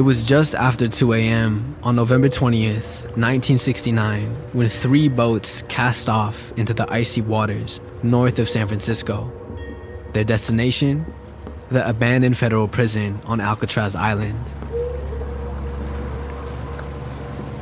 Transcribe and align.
It 0.00 0.04
was 0.04 0.22
just 0.22 0.54
after 0.54 0.88
2 0.88 1.12
a.m. 1.12 1.76
on 1.82 1.94
November 1.94 2.30
20th, 2.30 3.04
1969, 3.18 4.34
when 4.54 4.66
three 4.66 5.08
boats 5.08 5.62
cast 5.68 6.08
off 6.08 6.52
into 6.56 6.72
the 6.72 6.90
icy 6.90 7.20
waters 7.20 7.80
north 8.02 8.38
of 8.38 8.48
San 8.48 8.66
Francisco. 8.66 9.30
Their 10.14 10.24
destination? 10.24 11.04
The 11.68 11.86
abandoned 11.86 12.38
federal 12.38 12.66
prison 12.66 13.20
on 13.26 13.42
Alcatraz 13.42 13.94
Island. 13.94 14.42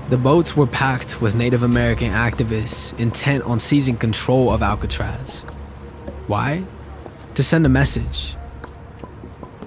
The 0.09 0.17
boats 0.17 0.57
were 0.57 0.69
packed 0.69 1.21
with 1.21 1.35
Native 1.35 1.65
American 1.65 2.13
activists 2.13 2.97
intent 3.01 3.43
on 3.43 3.59
seizing 3.59 3.97
control 3.97 4.53
of 4.53 4.63
Alcatraz. 4.63 5.41
Why? 6.29 6.63
To 7.35 7.43
send 7.43 7.67
a 7.67 7.69
message. 7.69 8.37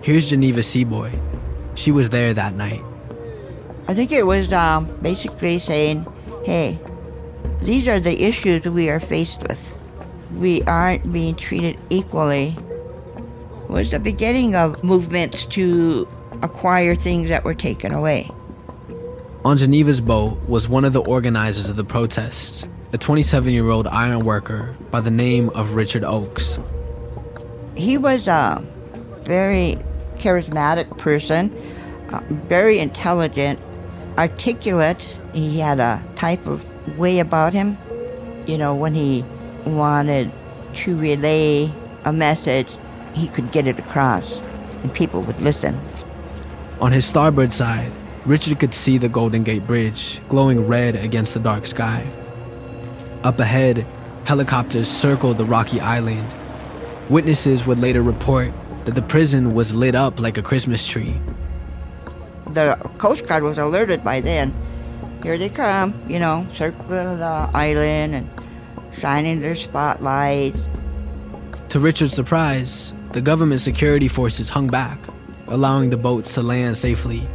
Here's 0.02 0.30
Geneva 0.30 0.62
Seaboy. 0.62 1.31
She 1.82 1.92
was 1.92 2.10
there 2.10 2.32
that 2.32 2.54
night. 2.54 2.84
I 3.88 3.96
think 3.96 4.12
it 4.12 4.28
was 4.28 4.54
um, 4.54 4.86
basically 5.02 5.58
saying, 5.58 6.06
hey, 6.46 6.78
these 7.64 7.88
are 7.88 8.00
the 8.00 8.22
issues 8.22 8.66
we 8.66 8.88
are 8.92 9.00
faced 9.00 9.42
with. 9.48 9.82
We 10.36 10.62
aren't 10.64 11.12
being 11.12 11.34
treated 11.36 11.80
equally. 11.90 12.56
It 13.64 13.70
was 13.70 13.90
the 13.90 14.00
beginning 14.00 14.56
of 14.56 14.84
movements 14.84 15.48
to 15.58 16.08
acquire 16.44 16.94
things 16.94 17.30
that 17.30 17.44
were 17.44 17.56
taken 17.56 17.94
away. 17.94 18.30
On 19.44 19.58
Geneva's 19.58 20.02
boat 20.02 20.38
was 20.48 20.70
one 20.70 20.86
of 20.86 20.94
the 20.94 21.02
organizers 21.02 21.68
of 21.68 21.78
the 21.78 21.84
protests, 21.84 22.68
a 22.94 23.00
27 23.00 23.52
year 23.52 23.72
old 23.72 23.88
iron 23.88 24.20
worker 24.20 24.76
by 24.92 25.02
the 25.02 25.10
name 25.10 25.50
of 25.56 25.74
Richard 25.74 26.04
Oakes. 26.04 26.60
He 27.74 27.98
was 27.98 28.28
a 28.28 28.64
very 29.24 29.80
charismatic 30.22 30.98
person, 31.00 31.52
very 32.50 32.80
intelligent, 32.80 33.60
articulate. 34.18 35.18
He 35.34 35.60
had 35.60 35.80
a 35.80 36.04
type 36.16 36.46
of 36.46 36.64
way 36.98 37.20
about 37.20 37.54
him. 37.54 37.78
You 38.46 38.58
know, 38.58 38.76
when 38.76 38.94
he 38.94 39.24
wanted 39.66 40.32
to 40.74 40.96
relay 40.98 41.72
a 42.06 42.14
message, 42.14 42.68
he 43.14 43.28
could 43.28 43.52
get 43.52 43.68
it 43.68 43.78
across 43.78 44.40
and 44.84 44.94
people 44.94 45.22
would 45.24 45.42
listen. 45.42 45.80
On 46.80 46.92
his 46.92 47.06
starboard 47.06 47.54
side, 47.54 47.92
Richard 48.26 48.60
could 48.60 48.74
see 48.74 48.98
the 48.98 49.10
Golden 49.10 49.44
Gate 49.44 49.66
Bridge 49.66 50.20
glowing 50.30 50.68
red 50.68 50.96
against 50.96 51.34
the 51.34 51.40
dark 51.40 51.68
sky. 51.68 52.08
Up 53.24 53.40
ahead, 53.40 53.86
helicopters 54.26 54.90
circled 54.90 55.38
the 55.38 55.46
rocky 55.46 55.80
island. 55.80 56.28
Witnesses 57.10 57.68
would 57.68 57.80
later 57.80 58.02
report 58.02 58.52
that 58.86 58.96
the 58.96 59.02
prison 59.02 59.54
was 59.54 59.76
lit 59.76 59.96
up 59.96 60.20
like 60.20 60.38
a 60.38 60.42
Christmas 60.42 60.88
tree. 60.88 61.16
The 62.54 62.76
Coast 62.98 63.26
Guard 63.26 63.44
was 63.44 63.58
alerted 63.58 64.04
by 64.04 64.22
then. 64.22 64.54
Here 65.24 65.38
they 65.38 65.50
come, 65.50 65.94
you 66.08 66.20
know, 66.20 66.46
circling 66.54 67.20
the 67.20 67.50
island 67.54 68.16
and 68.16 68.30
shining 69.00 69.40
their 69.40 69.56
spotlights. 69.56 70.68
To 71.70 71.80
Richard's 71.80 72.14
surprise, 72.14 72.94
the 73.12 73.22
government 73.22 73.62
security 73.62 74.08
forces 74.08 74.50
hung 74.50 74.68
back, 74.68 75.00
allowing 75.48 75.90
the 75.90 75.98
boats 75.98 76.34
to 76.34 76.42
land 76.42 76.78
safely. 76.78 77.28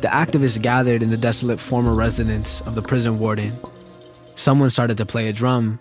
The 0.00 0.08
activists 0.08 0.60
gathered 0.60 1.02
in 1.02 1.10
the 1.10 1.16
desolate 1.16 1.60
former 1.60 1.94
residence 1.94 2.60
of 2.62 2.74
the 2.74 2.82
prison 2.82 3.18
warden. 3.18 3.58
Someone 4.34 4.68
started 4.70 4.98
to 4.98 5.06
play 5.06 5.28
a 5.28 5.32
drum. 5.32 5.80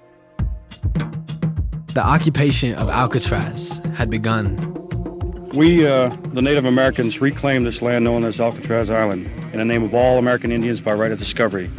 The 1.93 2.05
occupation 2.05 2.75
of 2.75 2.89
Alcatraz 2.89 3.81
had 3.95 4.09
begun. 4.09 4.74
We, 5.55 5.87
uh, 5.87 6.09
the 6.33 6.41
Native 6.41 6.65
Americans, 6.65 7.21
reclaim 7.21 7.63
this 7.63 7.81
land 7.81 8.03
known 8.03 8.25
as 8.25 8.41
Alcatraz 8.41 8.89
Island 8.89 9.27
in 9.53 9.59
the 9.59 9.63
name 9.63 9.83
of 9.83 9.93
all 9.93 10.17
American 10.17 10.51
Indians 10.51 10.81
by 10.81 10.93
right 10.93 11.13
of 11.13 11.17
discovery. 11.17 11.71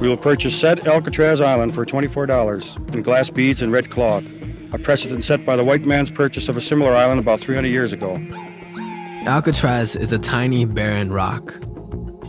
We 0.00 0.08
will 0.08 0.16
purchase 0.16 0.58
said 0.58 0.88
Alcatraz 0.88 1.40
Island 1.40 1.72
for 1.72 1.84
$24 1.84 2.94
in 2.94 3.02
glass 3.02 3.30
beads 3.30 3.62
and 3.62 3.70
red 3.70 3.90
cloth, 3.90 4.24
a 4.72 4.78
precedent 4.80 5.22
set 5.22 5.46
by 5.46 5.54
the 5.54 5.62
white 5.62 5.84
man's 5.84 6.10
purchase 6.10 6.48
of 6.48 6.56
a 6.56 6.60
similar 6.60 6.96
island 6.96 7.20
about 7.20 7.38
300 7.38 7.68
years 7.68 7.92
ago. 7.92 8.20
Alcatraz 9.24 9.94
is 9.94 10.10
a 10.10 10.18
tiny, 10.18 10.64
barren 10.64 11.12
rock. 11.12 11.54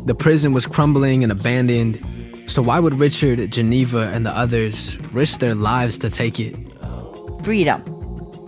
The 0.05 0.13
prison 0.13 0.53
was 0.53 0.67
crumbling 0.67 1.23
and 1.23 1.31
abandoned, 1.31 2.03
so 2.45 2.61
why 2.61 2.79
would 2.79 2.93
Richard, 2.93 3.51
Geneva, 3.51 4.11
and 4.13 4.27
the 4.27 4.37
others 4.37 4.99
risk 5.11 5.39
their 5.39 5.55
lives 5.55 5.97
to 5.97 6.11
take 6.11 6.39
it? 6.39 6.55
Freedom. 7.43 7.96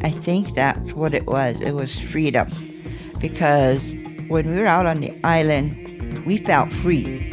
I 0.01 0.11
think 0.11 0.55
that's 0.55 0.93
what 0.93 1.13
it 1.13 1.25
was. 1.27 1.59
It 1.61 1.73
was 1.73 1.99
freedom. 1.99 2.47
Because 3.19 3.81
when 4.29 4.49
we 4.49 4.61
were 4.61 4.65
out 4.65 4.85
on 4.85 5.01
the 5.01 5.13
island, 5.23 6.25
we 6.25 6.37
felt 6.37 6.71
free. 6.71 7.25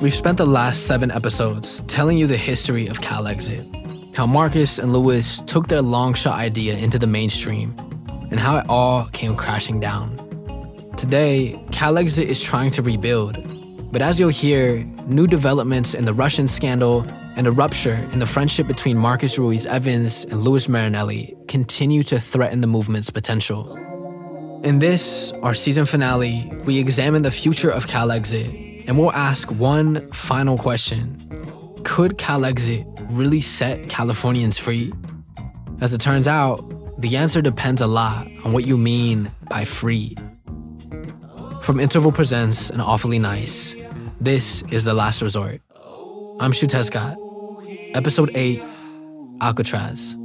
We've 0.00 0.12
spent 0.12 0.36
the 0.36 0.46
last 0.46 0.86
seven 0.86 1.10
episodes 1.10 1.82
telling 1.86 2.18
you 2.18 2.26
the 2.26 2.36
history 2.36 2.88
of 2.88 3.00
CalExit, 3.00 4.16
how 4.16 4.26
Marcus 4.26 4.78
and 4.78 4.92
Louis 4.92 5.40
took 5.42 5.68
their 5.68 5.80
long 5.80 6.14
shot 6.14 6.38
idea 6.38 6.76
into 6.76 6.98
the 6.98 7.06
mainstream, 7.06 7.74
and 8.30 8.40
how 8.40 8.56
it 8.58 8.66
all 8.68 9.06
came 9.12 9.36
crashing 9.36 9.80
down. 9.80 10.16
Today, 10.96 11.58
CalExit 11.70 12.26
is 12.26 12.42
trying 12.42 12.70
to 12.72 12.82
rebuild, 12.82 13.38
but 13.92 14.02
as 14.02 14.18
you'll 14.18 14.30
hear, 14.30 14.84
new 15.06 15.26
developments 15.26 15.94
in 15.94 16.04
the 16.04 16.14
Russian 16.14 16.48
scandal 16.48 17.06
and 17.36 17.46
a 17.46 17.52
rupture 17.52 17.94
in 18.12 18.18
the 18.18 18.26
friendship 18.26 18.66
between 18.66 18.96
Marcus 18.96 19.38
Ruiz 19.38 19.66
Evans 19.66 20.24
and 20.24 20.42
Louis 20.42 20.68
Marinelli 20.68 21.34
continue 21.48 22.02
to 22.04 22.20
threaten 22.20 22.60
the 22.60 22.66
movement's 22.66 23.10
potential. 23.10 23.76
In 24.64 24.78
this, 24.78 25.32
our 25.42 25.54
season 25.54 25.86
finale, 25.86 26.50
we 26.64 26.78
examine 26.78 27.22
the 27.22 27.30
future 27.30 27.70
of 27.70 27.86
CalExit 27.86 28.84
and 28.86 28.98
we'll 28.98 29.12
ask 29.12 29.50
one 29.50 30.10
final 30.12 30.58
question 30.58 31.18
Could 31.84 32.18
CalExit 32.18 32.86
really 33.10 33.40
set 33.40 33.88
Californians 33.88 34.58
free? 34.58 34.92
As 35.80 35.92
it 35.92 36.00
turns 36.00 36.28
out, 36.28 36.60
the 37.00 37.16
answer 37.16 37.42
depends 37.42 37.80
a 37.80 37.86
lot 37.86 38.28
on 38.44 38.52
what 38.52 38.66
you 38.66 38.78
mean 38.78 39.32
by 39.48 39.64
free. 39.64 40.14
From 41.62 41.80
Interval 41.80 42.12
Presents 42.12 42.70
and 42.70 42.80
Awfully 42.82 43.18
Nice, 43.18 43.74
this 44.20 44.62
is 44.70 44.84
The 44.84 44.94
Last 44.94 45.22
Resort. 45.22 45.60
I'm 46.42 46.50
Xiuhtezcatl. 46.50 47.94
Episode 47.94 48.32
8 48.34 48.60
Alcatraz. 49.40 50.16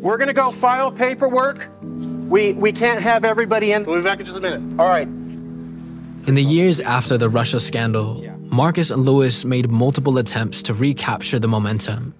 We're 0.00 0.16
gonna 0.18 0.32
go 0.32 0.52
file 0.52 0.92
paperwork. 0.92 1.68
We 1.82 2.52
we 2.52 2.70
can't 2.70 3.02
have 3.02 3.24
everybody 3.24 3.72
in. 3.72 3.84
We'll 3.84 3.96
be 3.96 4.04
back 4.04 4.20
in 4.20 4.24
just 4.24 4.38
a 4.38 4.40
minute. 4.40 4.60
All 4.80 4.88
right. 4.88 5.08
In 5.08 6.36
the 6.36 6.44
years 6.44 6.78
after 6.78 7.18
the 7.18 7.28
Russia 7.28 7.58
scandal, 7.58 8.22
Marcus 8.52 8.92
and 8.92 9.04
Louis 9.04 9.44
made 9.44 9.68
multiple 9.68 10.16
attempts 10.16 10.62
to 10.62 10.74
recapture 10.74 11.40
the 11.40 11.48
momentum. 11.48 12.14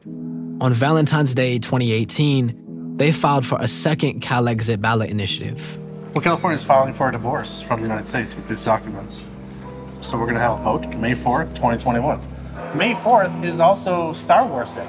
On 0.61 0.73
Valentine's 0.73 1.33
Day 1.33 1.61
2018, 1.61 2.66
they 2.97 3.13
filed 3.13 3.45
for 3.47 3.59
a 3.61 3.69
second 3.69 4.23
CalExit 4.23 4.81
ballot 4.81 5.11
initiative. 5.11 5.79
Well, 6.15 6.23
California 6.23 6.55
is 6.55 6.65
filing 6.65 6.95
for 6.95 7.09
a 7.09 7.13
divorce 7.13 7.61
from 7.61 7.81
the 7.81 7.87
United 7.87 8.09
States 8.09 8.35
with 8.35 8.49
these 8.49 8.65
documents. 8.65 9.25
So 10.01 10.17
we're 10.19 10.25
going 10.25 10.37
to 10.37 10.41
have 10.41 10.59
a 10.59 10.63
vote 10.63 10.87
May 10.97 11.13
4th, 11.13 11.49
2021. 11.55 12.21
May 12.75 12.95
4th 12.95 13.45
is 13.45 13.61
also 13.61 14.13
Star 14.13 14.47
Wars 14.47 14.73
Day. 14.73 14.87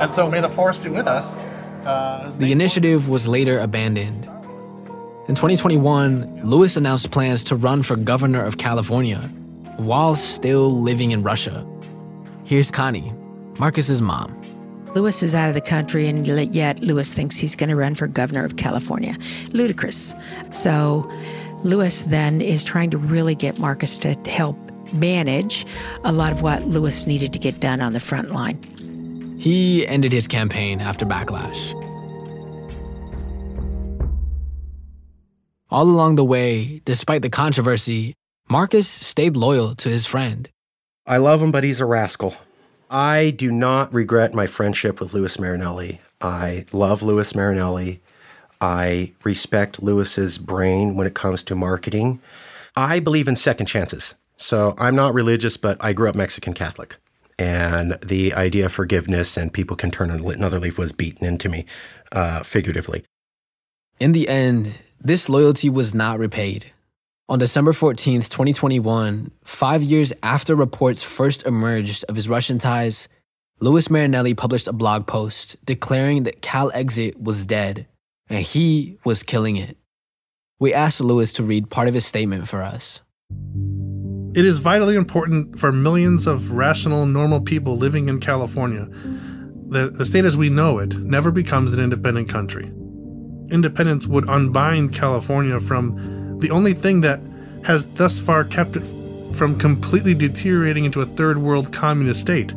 And 0.00 0.12
so 0.12 0.30
may 0.30 0.40
the 0.40 0.48
Force 0.48 0.78
be 0.78 0.90
with 0.90 1.06
us. 1.06 1.36
Uh, 1.84 2.32
The 2.38 2.52
initiative 2.52 3.08
was 3.08 3.26
later 3.26 3.58
abandoned. 3.60 4.24
In 5.28 5.34
2021, 5.34 6.42
Louis 6.44 6.76
announced 6.76 7.10
plans 7.10 7.42
to 7.44 7.56
run 7.56 7.82
for 7.82 7.96
governor 7.96 8.44
of 8.44 8.58
California 8.58 9.18
while 9.76 10.14
still 10.14 10.70
living 10.80 11.10
in 11.12 11.22
Russia. 11.22 11.64
Here's 12.44 12.70
Connie, 12.70 13.12
Marcus's 13.58 14.02
mom. 14.02 14.43
Louis 14.94 15.22
is 15.24 15.34
out 15.34 15.48
of 15.48 15.54
the 15.54 15.60
country, 15.60 16.06
and 16.06 16.26
yet 16.26 16.80
Louis 16.80 17.12
thinks 17.12 17.36
he's 17.36 17.56
going 17.56 17.68
to 17.68 17.76
run 17.76 17.96
for 17.96 18.06
governor 18.06 18.44
of 18.44 18.56
California. 18.56 19.16
Ludicrous. 19.52 20.14
So, 20.50 21.10
Louis 21.64 22.02
then 22.02 22.40
is 22.40 22.62
trying 22.62 22.90
to 22.90 22.98
really 22.98 23.34
get 23.34 23.58
Marcus 23.58 23.98
to 23.98 24.14
help 24.30 24.56
manage 24.92 25.66
a 26.04 26.12
lot 26.12 26.30
of 26.30 26.42
what 26.42 26.64
Louis 26.66 27.06
needed 27.06 27.32
to 27.32 27.38
get 27.40 27.58
done 27.58 27.80
on 27.80 27.92
the 27.92 28.00
front 28.00 28.30
line. 28.30 29.36
He 29.40 29.86
ended 29.86 30.12
his 30.12 30.28
campaign 30.28 30.80
after 30.80 31.04
backlash. 31.04 31.74
All 35.70 35.88
along 35.88 36.14
the 36.14 36.24
way, 36.24 36.80
despite 36.84 37.22
the 37.22 37.30
controversy, 37.30 38.14
Marcus 38.48 38.86
stayed 38.86 39.36
loyal 39.36 39.74
to 39.76 39.88
his 39.88 40.06
friend. 40.06 40.48
I 41.04 41.16
love 41.16 41.42
him, 41.42 41.50
but 41.50 41.64
he's 41.64 41.80
a 41.80 41.84
rascal. 41.84 42.36
I 42.94 43.30
do 43.30 43.50
not 43.50 43.92
regret 43.92 44.34
my 44.34 44.46
friendship 44.46 45.00
with 45.00 45.14
Louis 45.14 45.36
Marinelli. 45.40 46.00
I 46.20 46.64
love 46.72 47.02
Louis 47.02 47.34
Marinelli. 47.34 48.00
I 48.60 49.10
respect 49.24 49.82
Louis's 49.82 50.38
brain 50.38 50.94
when 50.94 51.04
it 51.04 51.14
comes 51.14 51.42
to 51.42 51.56
marketing. 51.56 52.20
I 52.76 53.00
believe 53.00 53.26
in 53.26 53.34
second 53.34 53.66
chances. 53.66 54.14
So 54.36 54.76
I'm 54.78 54.94
not 54.94 55.12
religious, 55.12 55.56
but 55.56 55.76
I 55.80 55.92
grew 55.92 56.08
up 56.08 56.14
Mexican 56.14 56.54
Catholic. 56.54 56.94
And 57.36 57.98
the 58.00 58.32
idea 58.32 58.66
of 58.66 58.72
forgiveness 58.72 59.36
and 59.36 59.52
people 59.52 59.74
can 59.74 59.90
turn 59.90 60.12
another 60.12 60.60
leaf 60.60 60.78
was 60.78 60.92
beaten 60.92 61.26
into 61.26 61.48
me, 61.48 61.66
uh, 62.12 62.44
figuratively. 62.44 63.02
In 63.98 64.12
the 64.12 64.28
end, 64.28 64.82
this 65.00 65.28
loyalty 65.28 65.68
was 65.68 65.96
not 65.96 66.20
repaid. 66.20 66.70
On 67.26 67.38
December 67.38 67.72
14th, 67.72 68.28
2021, 68.28 69.30
five 69.44 69.82
years 69.82 70.12
after 70.22 70.54
reports 70.54 71.02
first 71.02 71.46
emerged 71.46 72.04
of 72.06 72.16
his 72.16 72.28
Russian 72.28 72.58
ties, 72.58 73.08
Louis 73.60 73.88
Marinelli 73.88 74.34
published 74.34 74.68
a 74.68 74.74
blog 74.74 75.06
post 75.06 75.56
declaring 75.64 76.24
that 76.24 76.42
Cal 76.42 76.70
Exit 76.74 77.18
was 77.18 77.46
dead 77.46 77.86
and 78.28 78.44
he 78.44 78.98
was 79.06 79.22
killing 79.22 79.56
it. 79.56 79.78
We 80.60 80.74
asked 80.74 81.00
Louis 81.00 81.32
to 81.32 81.42
read 81.42 81.70
part 81.70 81.88
of 81.88 81.94
his 81.94 82.04
statement 82.04 82.46
for 82.46 82.62
us. 82.62 83.00
It 84.34 84.44
is 84.44 84.58
vitally 84.58 84.94
important 84.94 85.58
for 85.58 85.72
millions 85.72 86.26
of 86.26 86.50
rational, 86.50 87.06
normal 87.06 87.40
people 87.40 87.78
living 87.78 88.10
in 88.10 88.20
California 88.20 88.86
that 89.68 89.94
the 89.94 90.04
state 90.04 90.26
as 90.26 90.36
we 90.36 90.50
know 90.50 90.78
it 90.78 90.98
never 90.98 91.30
becomes 91.30 91.72
an 91.72 91.80
independent 91.80 92.28
country. 92.28 92.70
Independence 93.50 94.06
would 94.06 94.28
unbind 94.28 94.92
California 94.92 95.58
from 95.58 96.13
the 96.44 96.50
only 96.50 96.74
thing 96.74 97.00
that 97.00 97.20
has 97.64 97.86
thus 97.94 98.20
far 98.20 98.44
kept 98.44 98.76
it 98.76 98.84
from 99.32 99.58
completely 99.58 100.12
deteriorating 100.12 100.84
into 100.84 101.00
a 101.00 101.06
third 101.06 101.38
world 101.38 101.72
communist 101.72 102.20
state. 102.20 102.52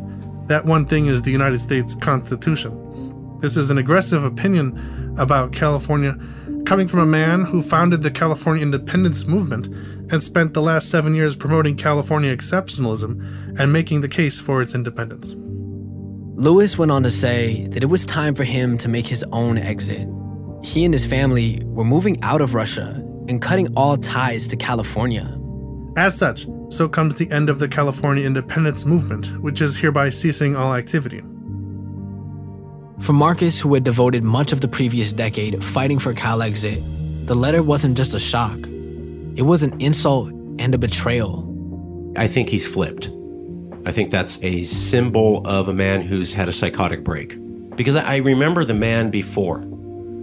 That 0.47 0.65
one 0.65 0.85
thing 0.85 1.05
is 1.05 1.21
the 1.21 1.31
United 1.31 1.59
States 1.59 1.95
Constitution. 1.95 3.39
This 3.39 3.55
is 3.55 3.71
an 3.71 3.77
aggressive 3.77 4.25
opinion 4.25 5.15
about 5.17 5.53
California 5.53 6.17
coming 6.65 6.89
from 6.89 6.99
a 6.99 7.05
man 7.05 7.45
who 7.45 7.61
founded 7.61 8.03
the 8.03 8.11
California 8.11 8.61
independence 8.61 9.25
movement 9.25 9.67
and 10.11 10.21
spent 10.21 10.53
the 10.53 10.61
last 10.61 10.89
seven 10.89 11.15
years 11.15 11.33
promoting 11.33 11.77
California 11.77 12.35
exceptionalism 12.35 13.57
and 13.57 13.71
making 13.71 14.01
the 14.01 14.09
case 14.09 14.41
for 14.41 14.61
its 14.61 14.75
independence. 14.75 15.33
Louis 16.35 16.77
went 16.77 16.91
on 16.91 17.03
to 17.03 17.11
say 17.11 17.67
that 17.67 17.83
it 17.83 17.89
was 17.89 18.05
time 18.05 18.35
for 18.35 18.43
him 18.43 18.77
to 18.79 18.89
make 18.89 19.07
his 19.07 19.23
own 19.31 19.57
exit. 19.57 20.09
He 20.61 20.83
and 20.83 20.93
his 20.93 21.05
family 21.05 21.61
were 21.63 21.85
moving 21.85 22.21
out 22.21 22.41
of 22.41 22.53
Russia 22.53 23.01
and 23.27 23.41
cutting 23.41 23.73
all 23.75 23.97
ties 23.97 24.47
to 24.47 24.55
California. 24.55 25.37
As 25.97 26.17
such, 26.17 26.47
so 26.69 26.87
comes 26.87 27.15
the 27.15 27.31
end 27.31 27.49
of 27.49 27.59
the 27.59 27.67
California 27.67 28.25
independence 28.25 28.85
movement, 28.85 29.41
which 29.41 29.61
is 29.61 29.77
hereby 29.77 30.09
ceasing 30.09 30.55
all 30.55 30.75
activity. 30.75 31.21
For 33.01 33.13
Marcus, 33.13 33.59
who 33.59 33.73
had 33.73 33.83
devoted 33.83 34.23
much 34.23 34.51
of 34.51 34.61
the 34.61 34.67
previous 34.67 35.13
decade 35.13 35.63
fighting 35.63 35.99
for 35.99 36.13
Cal 36.13 36.41
Exit, 36.41 36.81
the 37.27 37.35
letter 37.35 37.61
wasn't 37.61 37.97
just 37.97 38.13
a 38.15 38.19
shock, 38.19 38.57
it 39.35 39.43
was 39.43 39.61
an 39.63 39.79
insult 39.79 40.31
and 40.59 40.73
a 40.73 40.77
betrayal. 40.77 41.43
I 42.17 42.27
think 42.27 42.49
he's 42.49 42.67
flipped. 42.67 43.11
I 43.85 43.91
think 43.91 44.11
that's 44.11 44.41
a 44.43 44.63
symbol 44.63 45.45
of 45.47 45.67
a 45.67 45.73
man 45.73 46.01
who's 46.01 46.33
had 46.33 46.49
a 46.49 46.51
psychotic 46.51 47.03
break. 47.03 47.37
Because 47.75 47.95
I 47.95 48.17
remember 48.17 48.65
the 48.65 48.73
man 48.73 49.11
before. 49.11 49.63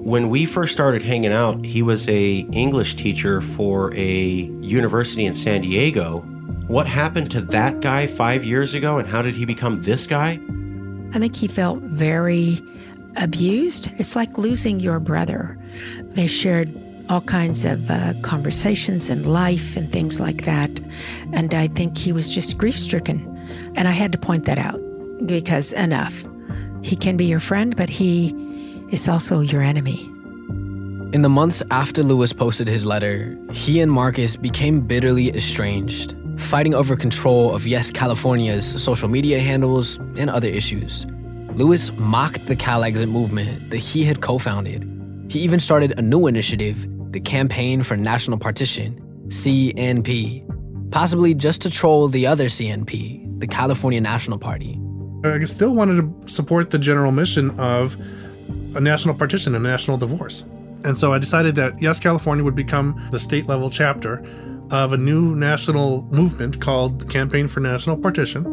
When 0.04 0.28
we 0.28 0.44
first 0.44 0.74
started 0.74 1.00
hanging 1.00 1.32
out, 1.32 1.64
he 1.64 1.80
was 1.80 2.06
a 2.10 2.40
English 2.52 2.96
teacher 2.96 3.40
for 3.40 3.90
a 3.94 4.50
university 4.60 5.24
in 5.24 5.32
San 5.32 5.62
Diego. 5.62 6.20
What 6.66 6.86
happened 6.86 7.30
to 7.30 7.40
that 7.40 7.80
guy 7.80 8.06
5 8.06 8.44
years 8.44 8.74
ago 8.74 8.98
and 8.98 9.08
how 9.08 9.22
did 9.22 9.32
he 9.32 9.46
become 9.46 9.80
this 9.80 10.06
guy? 10.06 10.38
I 11.14 11.18
think 11.18 11.34
he 11.34 11.48
felt 11.48 11.78
very 11.78 12.60
abused. 13.16 13.90
It's 13.96 14.14
like 14.14 14.36
losing 14.36 14.78
your 14.78 15.00
brother. 15.00 15.58
They 16.02 16.26
shared 16.26 16.70
all 17.08 17.22
kinds 17.22 17.64
of 17.64 17.90
uh, 17.90 18.12
conversations 18.20 19.08
and 19.08 19.24
life 19.24 19.74
and 19.74 19.90
things 19.90 20.20
like 20.20 20.44
that. 20.44 20.82
And 21.32 21.54
I 21.54 21.68
think 21.68 21.96
he 21.96 22.12
was 22.12 22.28
just 22.28 22.58
grief 22.58 22.78
stricken. 22.78 23.24
And 23.74 23.88
I 23.88 23.92
had 23.92 24.12
to 24.12 24.18
point 24.18 24.44
that 24.44 24.58
out 24.58 24.82
because 25.24 25.72
enough. 25.72 26.26
He 26.82 26.94
can 26.94 27.16
be 27.16 27.24
your 27.24 27.40
friend, 27.40 27.74
but 27.74 27.88
he 27.88 28.43
is 28.90 29.08
also 29.08 29.40
your 29.40 29.62
enemy. 29.62 30.04
In 31.12 31.22
the 31.22 31.28
months 31.28 31.62
after 31.70 32.02
Louis 32.02 32.32
posted 32.32 32.66
his 32.66 32.84
letter, 32.84 33.38
he 33.52 33.80
and 33.80 33.90
Marcus 33.90 34.36
became 34.36 34.80
bitterly 34.80 35.34
estranged 35.34 36.16
fighting 36.38 36.74
over 36.74 36.96
control 36.96 37.54
of 37.54 37.66
Yes 37.66 37.90
California's 37.90 38.82
social 38.82 39.08
media 39.08 39.40
handles 39.40 39.96
and 40.16 40.30
other 40.30 40.48
issues. 40.48 41.06
Louis 41.54 41.92
mocked 41.92 42.46
the 42.46 42.56
Cal 42.56 42.84
Exit 42.84 43.08
movement 43.08 43.70
that 43.70 43.78
he 43.78 44.04
had 44.04 44.20
co 44.20 44.38
founded. 44.38 44.90
He 45.28 45.40
even 45.40 45.60
started 45.60 45.98
a 45.98 46.02
new 46.02 46.26
initiative, 46.26 46.86
the 47.12 47.20
Campaign 47.20 47.82
for 47.82 47.96
National 47.96 48.38
Partition, 48.38 49.00
CNP, 49.28 50.90
possibly 50.90 51.34
just 51.34 51.60
to 51.62 51.70
troll 51.70 52.08
the 52.08 52.26
other 52.26 52.46
CNP, 52.46 53.40
the 53.40 53.46
California 53.46 54.00
National 54.00 54.38
Party. 54.38 54.80
I 55.24 55.42
still 55.44 55.74
wanted 55.74 56.26
to 56.26 56.28
support 56.28 56.70
the 56.70 56.78
general 56.78 57.10
mission 57.10 57.58
of 57.58 57.96
a 58.74 58.80
national 58.80 59.14
partition, 59.14 59.54
a 59.54 59.58
national 59.58 59.96
divorce. 59.96 60.44
And 60.84 60.96
so 60.96 61.12
I 61.12 61.18
decided 61.18 61.54
that 61.56 61.80
Yes 61.80 61.98
California 61.98 62.44
would 62.44 62.56
become 62.56 63.00
the 63.10 63.18
state 63.18 63.46
level 63.46 63.70
chapter 63.70 64.24
of 64.70 64.92
a 64.92 64.96
new 64.96 65.34
national 65.34 66.02
movement 66.10 66.60
called 66.60 67.00
the 67.00 67.06
Campaign 67.06 67.48
for 67.48 67.60
National 67.60 67.96
Partition, 67.96 68.44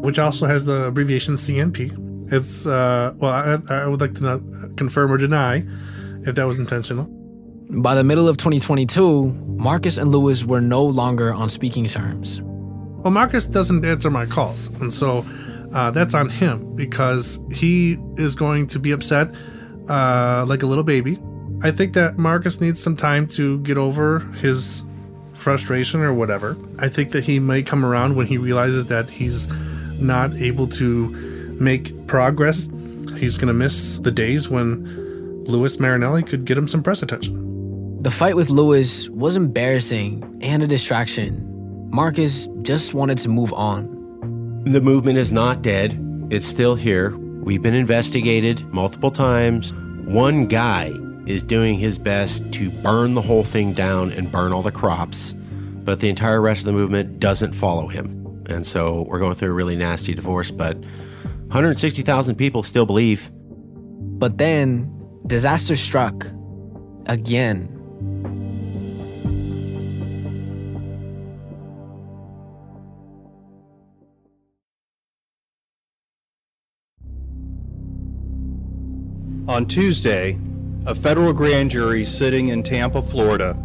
which 0.00 0.18
also 0.18 0.46
has 0.46 0.64
the 0.64 0.84
abbreviation 0.84 1.34
CNP. 1.34 2.32
It's, 2.32 2.66
uh, 2.66 3.12
well, 3.16 3.32
I, 3.32 3.58
I 3.72 3.86
would 3.86 4.00
like 4.00 4.14
to 4.14 4.22
not 4.22 4.76
confirm 4.76 5.12
or 5.12 5.16
deny 5.16 5.64
if 6.22 6.34
that 6.34 6.44
was 6.44 6.58
intentional. 6.58 7.06
By 7.68 7.94
the 7.94 8.04
middle 8.04 8.28
of 8.28 8.36
2022, 8.36 9.32
Marcus 9.56 9.96
and 9.96 10.10
Louis 10.10 10.44
were 10.44 10.60
no 10.60 10.84
longer 10.84 11.32
on 11.32 11.48
speaking 11.48 11.86
terms. 11.86 12.40
Well, 12.42 13.12
Marcus 13.12 13.46
doesn't 13.46 13.84
answer 13.84 14.10
my 14.10 14.26
calls, 14.26 14.68
and 14.80 14.92
so 14.92 15.24
uh, 15.72 15.90
that's 15.90 16.14
on 16.14 16.28
him 16.28 16.74
because 16.74 17.38
he 17.52 17.98
is 18.16 18.34
going 18.34 18.66
to 18.68 18.78
be 18.78 18.90
upset 18.92 19.34
uh, 19.88 20.44
like 20.48 20.62
a 20.62 20.66
little 20.66 20.84
baby. 20.84 21.18
I 21.62 21.70
think 21.70 21.94
that 21.94 22.18
Marcus 22.18 22.60
needs 22.60 22.82
some 22.82 22.96
time 22.96 23.26
to 23.28 23.58
get 23.60 23.78
over 23.78 24.20
his 24.40 24.84
frustration 25.32 26.00
or 26.00 26.12
whatever. 26.12 26.56
I 26.78 26.88
think 26.88 27.12
that 27.12 27.24
he 27.24 27.38
may 27.38 27.62
come 27.62 27.84
around 27.84 28.16
when 28.16 28.26
he 28.26 28.38
realizes 28.38 28.86
that 28.86 29.08
he's 29.08 29.48
not 29.98 30.34
able 30.34 30.66
to 30.68 31.08
make 31.58 32.06
progress. 32.06 32.68
He's 33.16 33.38
going 33.38 33.48
to 33.48 33.54
miss 33.54 33.98
the 33.98 34.10
days 34.10 34.48
when 34.48 35.42
Louis 35.44 35.78
Marinelli 35.80 36.22
could 36.22 36.44
get 36.44 36.58
him 36.58 36.68
some 36.68 36.82
press 36.82 37.02
attention. 37.02 38.02
The 38.02 38.10
fight 38.10 38.36
with 38.36 38.50
Louis 38.50 39.08
was 39.08 39.36
embarrassing 39.36 40.38
and 40.42 40.62
a 40.62 40.66
distraction. 40.66 41.42
Marcus 41.90 42.46
just 42.62 42.94
wanted 42.94 43.18
to 43.18 43.28
move 43.28 43.52
on. 43.54 43.95
The 44.66 44.80
movement 44.80 45.16
is 45.16 45.30
not 45.30 45.62
dead, 45.62 45.96
it's 46.28 46.44
still 46.44 46.74
here. 46.74 47.16
We've 47.16 47.62
been 47.62 47.72
investigated 47.72 48.66
multiple 48.72 49.12
times. 49.12 49.72
One 50.06 50.46
guy 50.46 50.92
is 51.24 51.44
doing 51.44 51.78
his 51.78 51.98
best 51.98 52.50
to 52.54 52.72
burn 52.72 53.14
the 53.14 53.22
whole 53.22 53.44
thing 53.44 53.74
down 53.74 54.10
and 54.10 54.28
burn 54.28 54.52
all 54.52 54.62
the 54.62 54.72
crops, 54.72 55.34
but 55.84 56.00
the 56.00 56.08
entire 56.08 56.40
rest 56.40 56.62
of 56.62 56.66
the 56.66 56.72
movement 56.72 57.20
doesn't 57.20 57.52
follow 57.52 57.86
him. 57.86 58.44
And 58.46 58.66
so 58.66 59.02
we're 59.08 59.20
going 59.20 59.34
through 59.34 59.50
a 59.50 59.54
really 59.54 59.76
nasty 59.76 60.14
divorce, 60.14 60.50
but 60.50 60.76
160,000 60.76 62.34
people 62.34 62.64
still 62.64 62.86
believe. 62.86 63.30
But 63.32 64.36
then 64.36 64.92
disaster 65.28 65.76
struck 65.76 66.26
again. 67.06 67.75
On 79.48 79.64
Tuesday, 79.64 80.40
a 80.86 80.94
federal 80.94 81.32
grand 81.32 81.70
jury 81.70 82.04
sitting 82.04 82.48
in 82.48 82.64
Tampa, 82.64 83.00
Florida, 83.00 83.56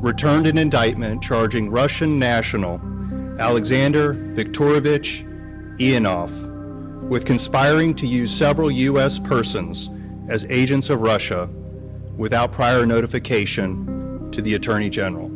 returned 0.00 0.48
an 0.48 0.58
indictment 0.58 1.22
charging 1.22 1.70
Russian 1.70 2.18
national 2.18 2.80
Alexander 3.38 4.14
Viktorovich 4.34 5.22
Ionov 5.78 6.32
with 7.08 7.24
conspiring 7.26 7.94
to 7.94 8.08
use 8.08 8.34
several 8.34 8.72
U.S. 8.72 9.20
persons 9.20 9.88
as 10.28 10.46
agents 10.46 10.90
of 10.90 11.00
Russia 11.00 11.48
without 12.16 12.50
prior 12.50 12.84
notification 12.84 14.30
to 14.32 14.42
the 14.42 14.54
Attorney 14.54 14.90
General. 14.90 15.26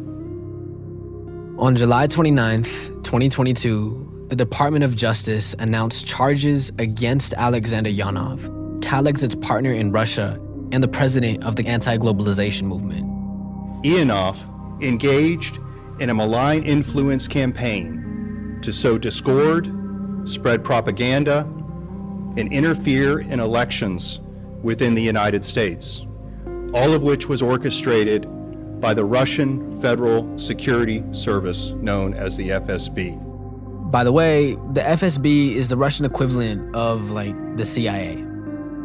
On 1.61 1.77
July 1.77 2.09
29, 2.09 2.65
2022, 2.65 4.27
the 4.27 4.37
Department 4.37 4.83
of 4.83 4.97
Justice 4.97 5.55
announced 5.61 6.05
charges 6.05 6.73
against 6.79 7.33
Alexander 7.35 7.91
Ionov, 7.91 8.58
Calexit's 8.89 9.35
partner 9.35 9.71
in 9.71 9.93
Russia 9.93 10.41
and 10.73 10.83
the 10.83 10.89
president 10.89 11.45
of 11.45 11.57
the 11.57 11.67
anti 11.67 11.99
globalization 11.99 12.63
movement. 12.63 13.05
Ionov 13.85 14.39
engaged 14.83 15.59
in 16.01 16.09
a 16.09 16.15
malign 16.15 16.63
influence 16.63 17.29
campaign 17.29 18.59
to 18.63 18.73
sow 18.73 18.97
discord, 18.97 19.71
spread 20.25 20.65
propaganda, 20.65 21.41
and 22.39 22.51
interfere 22.51 23.21
in 23.21 23.41
elections 23.41 24.21
within 24.63 24.95
the 24.95 25.03
United 25.03 25.45
States, 25.45 26.07
all 26.73 26.95
of 26.95 27.03
which 27.03 27.29
was 27.29 27.43
orchestrated 27.43 28.27
by 28.81 28.95
the 28.95 29.05
Russian 29.05 29.79
Federal 29.83 30.39
Security 30.39 31.05
Service 31.13 31.73
known 31.73 32.15
as 32.15 32.39
the 32.39 32.49
FSB. 32.49 33.91
By 33.91 34.03
the 34.03 34.13
way, 34.13 34.55
the 34.73 34.81
FSB 34.81 35.57
is 35.57 35.69
the 35.69 35.77
Russian 35.77 36.07
equivalent 36.07 36.75
of 36.75 37.11
like 37.11 37.37
the 37.59 37.67
CIA. 37.67 38.28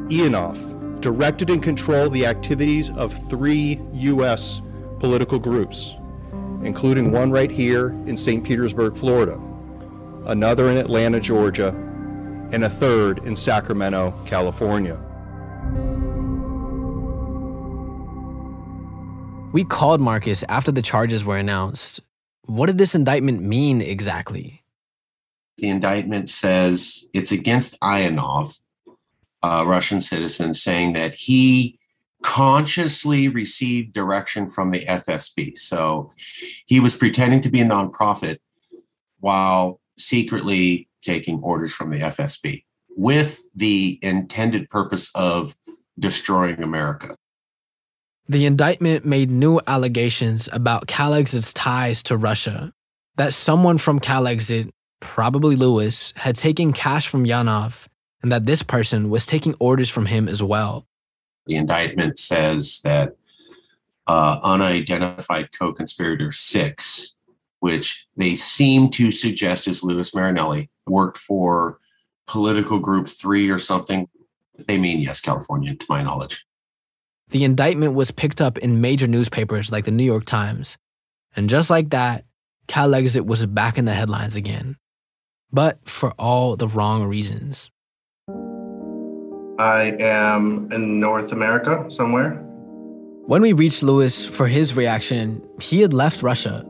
Ionov 0.09 1.01
directed 1.01 1.49
and 1.49 1.61
controlled 1.61 2.13
the 2.13 2.25
activities 2.25 2.89
of 2.91 3.13
three 3.29 3.79
U.S. 3.93 4.61
political 4.99 5.37
groups, 5.37 5.95
including 6.63 7.11
one 7.11 7.31
right 7.31 7.51
here 7.51 7.89
in 8.07 8.15
St. 8.15 8.43
Petersburg, 8.43 8.95
Florida, 8.95 9.39
another 10.25 10.69
in 10.69 10.77
Atlanta, 10.77 11.19
Georgia, 11.19 11.69
and 12.53 12.63
a 12.63 12.69
third 12.69 13.19
in 13.23 13.35
Sacramento, 13.35 14.13
California. 14.25 14.97
We 19.51 19.63
called 19.63 20.01
Marcus 20.01 20.43
after 20.49 20.71
the 20.71 20.81
charges 20.81 21.23
were 21.23 21.37
announced. 21.37 21.99
What 22.45 22.65
did 22.65 22.77
this 22.77 22.95
indictment 22.95 23.43
mean 23.43 23.81
exactly? 23.81 24.63
The 25.57 25.69
indictment 25.69 26.29
says 26.29 27.05
it's 27.13 27.31
against 27.31 27.79
Ionov, 27.79 28.59
a 29.43 29.65
Russian 29.65 30.01
citizen, 30.01 30.53
saying 30.53 30.93
that 30.93 31.13
he 31.15 31.77
consciously 32.23 33.27
received 33.27 33.93
direction 33.93 34.49
from 34.49 34.71
the 34.71 34.85
FSB. 34.85 35.57
So 35.57 36.11
he 36.65 36.79
was 36.79 36.95
pretending 36.95 37.41
to 37.41 37.49
be 37.49 37.61
a 37.61 37.65
nonprofit 37.65 38.37
while 39.19 39.79
secretly 39.97 40.87
taking 41.01 41.39
orders 41.41 41.73
from 41.73 41.91
the 41.91 41.99
FSB 41.99 42.63
with 42.95 43.41
the 43.53 43.99
intended 44.01 44.69
purpose 44.69 45.09
of 45.13 45.55
destroying 45.99 46.63
America. 46.63 47.15
The 48.27 48.45
indictment 48.45 49.05
made 49.05 49.29
new 49.29 49.59
allegations 49.67 50.47
about 50.53 50.87
Calexit's 50.87 51.53
ties 51.53 52.01
to 52.03 52.15
Russia, 52.15 52.71
that 53.17 53.33
someone 53.33 53.77
from 53.77 53.99
Calexit, 53.99 54.69
probably 55.01 55.57
Louis, 55.57 56.13
had 56.15 56.37
taken 56.37 56.71
cash 56.71 57.07
from 57.07 57.25
Ionov, 57.25 57.87
and 58.23 58.31
that 58.31 58.45
this 58.45 58.63
person 58.63 59.09
was 59.09 59.25
taking 59.25 59.53
orders 59.59 59.89
from 59.89 60.07
him 60.07 60.27
as 60.27 60.41
well. 60.41 60.87
The 61.45 61.57
indictment 61.57 62.17
says 62.17 62.79
that 62.85 63.17
uh, 64.07 64.39
unidentified 64.41 65.49
co 65.57 65.73
conspirator 65.73 66.31
six, 66.31 67.17
which 67.59 68.07
they 68.15 68.35
seem 68.35 68.89
to 68.91 69.11
suggest 69.11 69.67
is 69.67 69.83
Louis 69.83 70.15
Marinelli, 70.15 70.69
worked 70.87 71.17
for 71.17 71.79
political 72.25 72.79
group 72.79 73.09
three 73.09 73.49
or 73.49 73.59
something. 73.59 74.07
They 74.67 74.77
mean, 74.77 74.99
yes, 74.99 75.19
California, 75.19 75.75
to 75.75 75.85
my 75.89 76.01
knowledge. 76.01 76.45
The 77.29 77.43
indictment 77.43 77.93
was 77.93 78.11
picked 78.11 78.41
up 78.41 78.57
in 78.57 78.79
major 78.79 79.07
newspapers 79.07 79.71
like 79.71 79.85
the 79.85 79.91
New 79.91 80.03
York 80.03 80.25
Times. 80.25 80.77
And 81.35 81.49
just 81.49 81.69
like 81.69 81.89
that, 81.89 82.25
Calexit 82.67 83.25
was 83.25 83.45
back 83.45 83.77
in 83.77 83.85
the 83.85 83.93
headlines 83.93 84.35
again. 84.35 84.77
But 85.51 85.89
for 85.89 86.11
all 86.11 86.55
the 86.55 86.67
wrong 86.67 87.03
reasons. 87.03 87.71
I 89.59 89.95
am 89.99 90.69
in 90.71 90.99
North 90.99 91.31
America 91.31 91.85
somewhere. 91.89 92.31
When 93.25 93.41
we 93.41 93.53
reached 93.53 93.83
Louis 93.83 94.25
for 94.25 94.47
his 94.47 94.75
reaction, 94.75 95.47
he 95.61 95.81
had 95.81 95.93
left 95.93 96.23
Russia, 96.23 96.65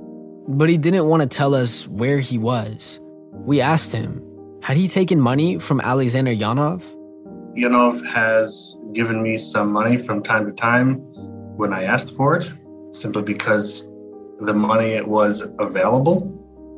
but 0.47 0.69
he 0.69 0.77
didn't 0.77 1.07
want 1.07 1.23
to 1.23 1.27
tell 1.27 1.55
us 1.55 1.87
where 1.87 2.19
he 2.19 2.37
was. 2.37 2.99
We 3.31 3.61
asked 3.61 3.91
him, 3.91 4.21
had 4.61 4.77
he 4.77 4.87
taken 4.87 5.19
money 5.19 5.57
from 5.59 5.81
Alexander 5.81 6.31
Ionov? 6.31 6.83
Ionov 7.57 8.05
has 8.05 8.77
given 8.93 9.23
me 9.23 9.37
some 9.37 9.71
money 9.71 9.97
from 9.97 10.21
time 10.21 10.45
to 10.45 10.51
time 10.51 10.95
when 11.57 11.73
I 11.73 11.83
asked 11.83 12.15
for 12.15 12.35
it, 12.35 12.51
simply 12.91 13.21
because 13.21 13.83
the 14.39 14.53
money 14.53 15.01
was 15.01 15.43
available 15.59 16.31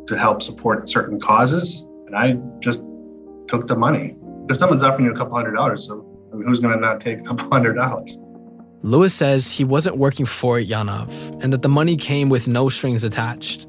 to 0.07 0.17
help 0.17 0.41
support 0.41 0.88
certain 0.88 1.19
causes. 1.19 1.81
And 2.07 2.15
I 2.15 2.38
just 2.59 2.83
took 3.47 3.67
the 3.67 3.75
money. 3.75 4.15
If 4.47 4.57
someone's 4.57 4.83
offering 4.83 5.05
you 5.05 5.11
a 5.11 5.15
couple 5.15 5.35
hundred 5.35 5.53
dollars, 5.53 5.85
so 5.85 6.05
I 6.31 6.35
mean, 6.35 6.47
who's 6.47 6.59
going 6.59 6.73
to 6.73 6.79
not 6.79 7.01
take 7.01 7.19
a 7.19 7.23
couple 7.23 7.49
hundred 7.49 7.73
dollars? 7.73 8.17
Louis 8.83 9.11
says 9.11 9.51
he 9.51 9.63
wasn't 9.63 9.97
working 9.97 10.27
for 10.27 10.59
Ionov 10.59 11.43
and 11.43 11.51
that 11.51 11.63
the 11.63 11.69
money 11.69 11.97
came 11.97 12.29
with 12.29 12.47
no 12.47 12.69
strings 12.69 13.03
attached. 13.03 13.65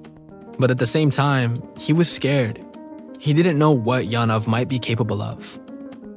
But 0.59 0.71
at 0.71 0.78
the 0.78 0.87
same 0.87 1.09
time, 1.11 1.56
he 1.78 1.95
was 1.95 2.11
scared. 2.11 2.62
He 3.18 3.33
didn't 3.33 3.59
know 3.59 3.71
what 3.71 4.04
Ionov 4.06 4.47
might 4.47 4.68
be 4.68 4.78
capable 4.78 5.23
of. 5.23 5.59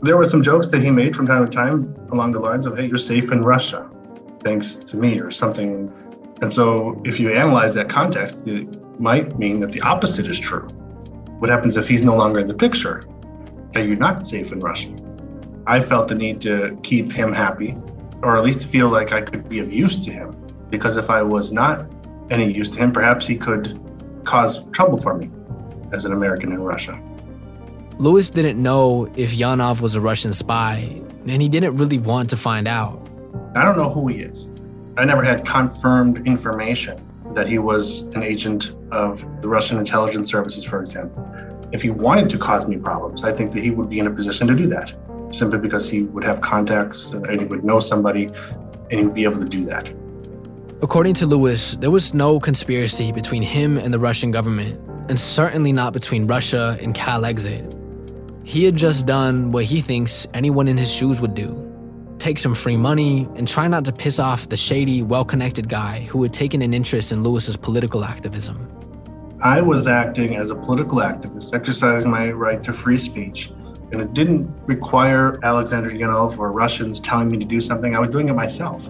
There 0.01 0.17
were 0.17 0.27
some 0.27 0.43
jokes 0.43 0.67
that 0.69 0.81
he 0.81 0.91
made 0.91 1.15
from 1.15 1.27
time 1.27 1.45
to 1.45 1.51
time 1.51 1.95
along 2.11 2.33
the 2.33 2.39
lines 2.39 2.65
of, 2.65 2.77
hey, 2.77 2.87
you're 2.87 2.97
safe 2.97 3.31
in 3.31 3.41
Russia, 3.41 3.89
thanks 4.41 4.75
to 4.75 4.97
me, 4.97 5.19
or 5.21 5.31
something. 5.31 5.91
And 6.41 6.51
so 6.51 7.01
if 7.05 7.19
you 7.19 7.31
analyze 7.31 7.73
that 7.75 7.89
context, 7.89 8.45
it 8.47 8.67
might 8.99 9.37
mean 9.37 9.61
that 9.61 9.71
the 9.71 9.81
opposite 9.81 10.25
is 10.25 10.39
true. 10.39 10.67
What 11.39 11.49
happens 11.49 11.77
if 11.77 11.87
he's 11.87 12.03
no 12.03 12.15
longer 12.15 12.39
in 12.39 12.47
the 12.47 12.53
picture? 12.53 13.03
Are 13.75 13.83
you 13.83 13.95
not 13.95 14.25
safe 14.25 14.51
in 14.51 14.59
Russia? 14.59 14.89
I 15.67 15.79
felt 15.79 16.07
the 16.07 16.15
need 16.15 16.41
to 16.41 16.77
keep 16.81 17.11
him 17.11 17.31
happy, 17.31 17.77
or 18.23 18.35
at 18.35 18.43
least 18.43 18.67
feel 18.67 18.89
like 18.89 19.11
I 19.11 19.21
could 19.21 19.47
be 19.47 19.59
of 19.59 19.71
use 19.71 19.97
to 20.05 20.11
him. 20.11 20.35
Because 20.69 20.97
if 20.97 21.09
I 21.09 21.21
was 21.21 21.51
not 21.51 21.89
any 22.31 22.51
use 22.51 22.69
to 22.71 22.79
him, 22.79 22.91
perhaps 22.91 23.27
he 23.27 23.35
could 23.35 23.79
cause 24.23 24.63
trouble 24.71 24.97
for 24.97 25.15
me 25.15 25.29
as 25.91 26.05
an 26.05 26.13
American 26.13 26.51
in 26.51 26.61
Russia. 26.61 26.99
Louis 27.99 28.29
didn't 28.29 28.61
know 28.61 29.11
if 29.15 29.33
Ionov 29.33 29.81
was 29.81 29.95
a 29.95 30.01
Russian 30.01 30.33
spy, 30.33 31.01
and 31.27 31.41
he 31.41 31.49
didn't 31.49 31.75
really 31.77 31.99
want 31.99 32.29
to 32.31 32.37
find 32.37 32.67
out. 32.67 33.07
I 33.55 33.63
don't 33.63 33.77
know 33.77 33.89
who 33.89 34.07
he 34.07 34.19
is. 34.19 34.47
I 34.97 35.05
never 35.05 35.21
had 35.21 35.45
confirmed 35.45 36.25
information 36.25 36.99
that 37.33 37.47
he 37.47 37.59
was 37.59 38.01
an 38.15 38.23
agent 38.23 38.75
of 38.91 39.23
the 39.41 39.47
Russian 39.47 39.77
intelligence 39.77 40.29
services, 40.31 40.63
for 40.63 40.81
example. 40.81 41.23
If 41.71 41.81
he 41.81 41.89
wanted 41.89 42.29
to 42.31 42.37
cause 42.37 42.67
me 42.67 42.77
problems, 42.77 43.23
I 43.23 43.31
think 43.31 43.53
that 43.53 43.63
he 43.63 43.71
would 43.71 43.89
be 43.89 43.99
in 43.99 44.07
a 44.07 44.11
position 44.11 44.47
to 44.47 44.55
do 44.55 44.67
that, 44.67 44.93
simply 45.31 45.59
because 45.59 45.89
he 45.89 46.03
would 46.03 46.23
have 46.23 46.41
contacts 46.41 47.11
and 47.11 47.39
he 47.39 47.45
would 47.45 47.63
know 47.63 47.79
somebody 47.79 48.25
and 48.25 48.93
he 48.99 49.03
would 49.03 49.13
be 49.13 49.23
able 49.23 49.39
to 49.39 49.47
do 49.47 49.65
that. 49.65 49.91
According 50.81 51.13
to 51.15 51.25
Louis, 51.25 51.75
there 51.77 51.91
was 51.91 52.13
no 52.13 52.39
conspiracy 52.39 53.11
between 53.11 53.43
him 53.43 53.77
and 53.77 53.93
the 53.93 53.99
Russian 53.99 54.31
government, 54.31 54.79
and 55.09 55.19
certainly 55.19 55.71
not 55.71 55.93
between 55.93 56.25
Russia 56.25 56.77
and 56.81 56.95
Calexit. 56.95 57.75
He 58.43 58.63
had 58.63 58.75
just 58.75 59.05
done 59.05 59.51
what 59.51 59.65
he 59.65 59.81
thinks 59.81 60.27
anyone 60.33 60.67
in 60.67 60.77
his 60.77 60.91
shoes 60.91 61.21
would 61.21 61.35
do 61.35 61.65
take 62.19 62.37
some 62.37 62.53
free 62.53 62.77
money 62.77 63.27
and 63.35 63.47
try 63.47 63.67
not 63.67 63.85
to 63.85 63.93
piss 63.93 64.19
off 64.19 64.49
the 64.49 64.57
shady, 64.57 65.01
well 65.01 65.25
connected 65.25 65.69
guy 65.69 66.01
who 66.01 66.21
had 66.21 66.33
taken 66.33 66.61
an 66.61 66.73
interest 66.73 67.11
in 67.11 67.23
Louis's 67.23 67.55
political 67.55 68.03
activism. 68.03 68.78
I 69.41 69.61
was 69.61 69.87
acting 69.87 70.35
as 70.35 70.51
a 70.51 70.55
political 70.55 70.97
activist, 70.97 71.53
exercising 71.53 72.11
my 72.11 72.29
right 72.31 72.61
to 72.63 72.73
free 72.73 72.97
speech, 72.97 73.51
and 73.93 74.01
it 74.01 74.13
didn't 74.13 74.53
require 74.65 75.39
Alexander 75.43 75.89
Ionov 75.89 76.37
or 76.37 76.51
Russians 76.51 76.99
telling 76.99 77.31
me 77.31 77.37
to 77.37 77.45
do 77.45 77.61
something. 77.61 77.95
I 77.95 77.99
was 77.99 78.09
doing 78.09 78.27
it 78.27 78.33
myself. 78.33 78.89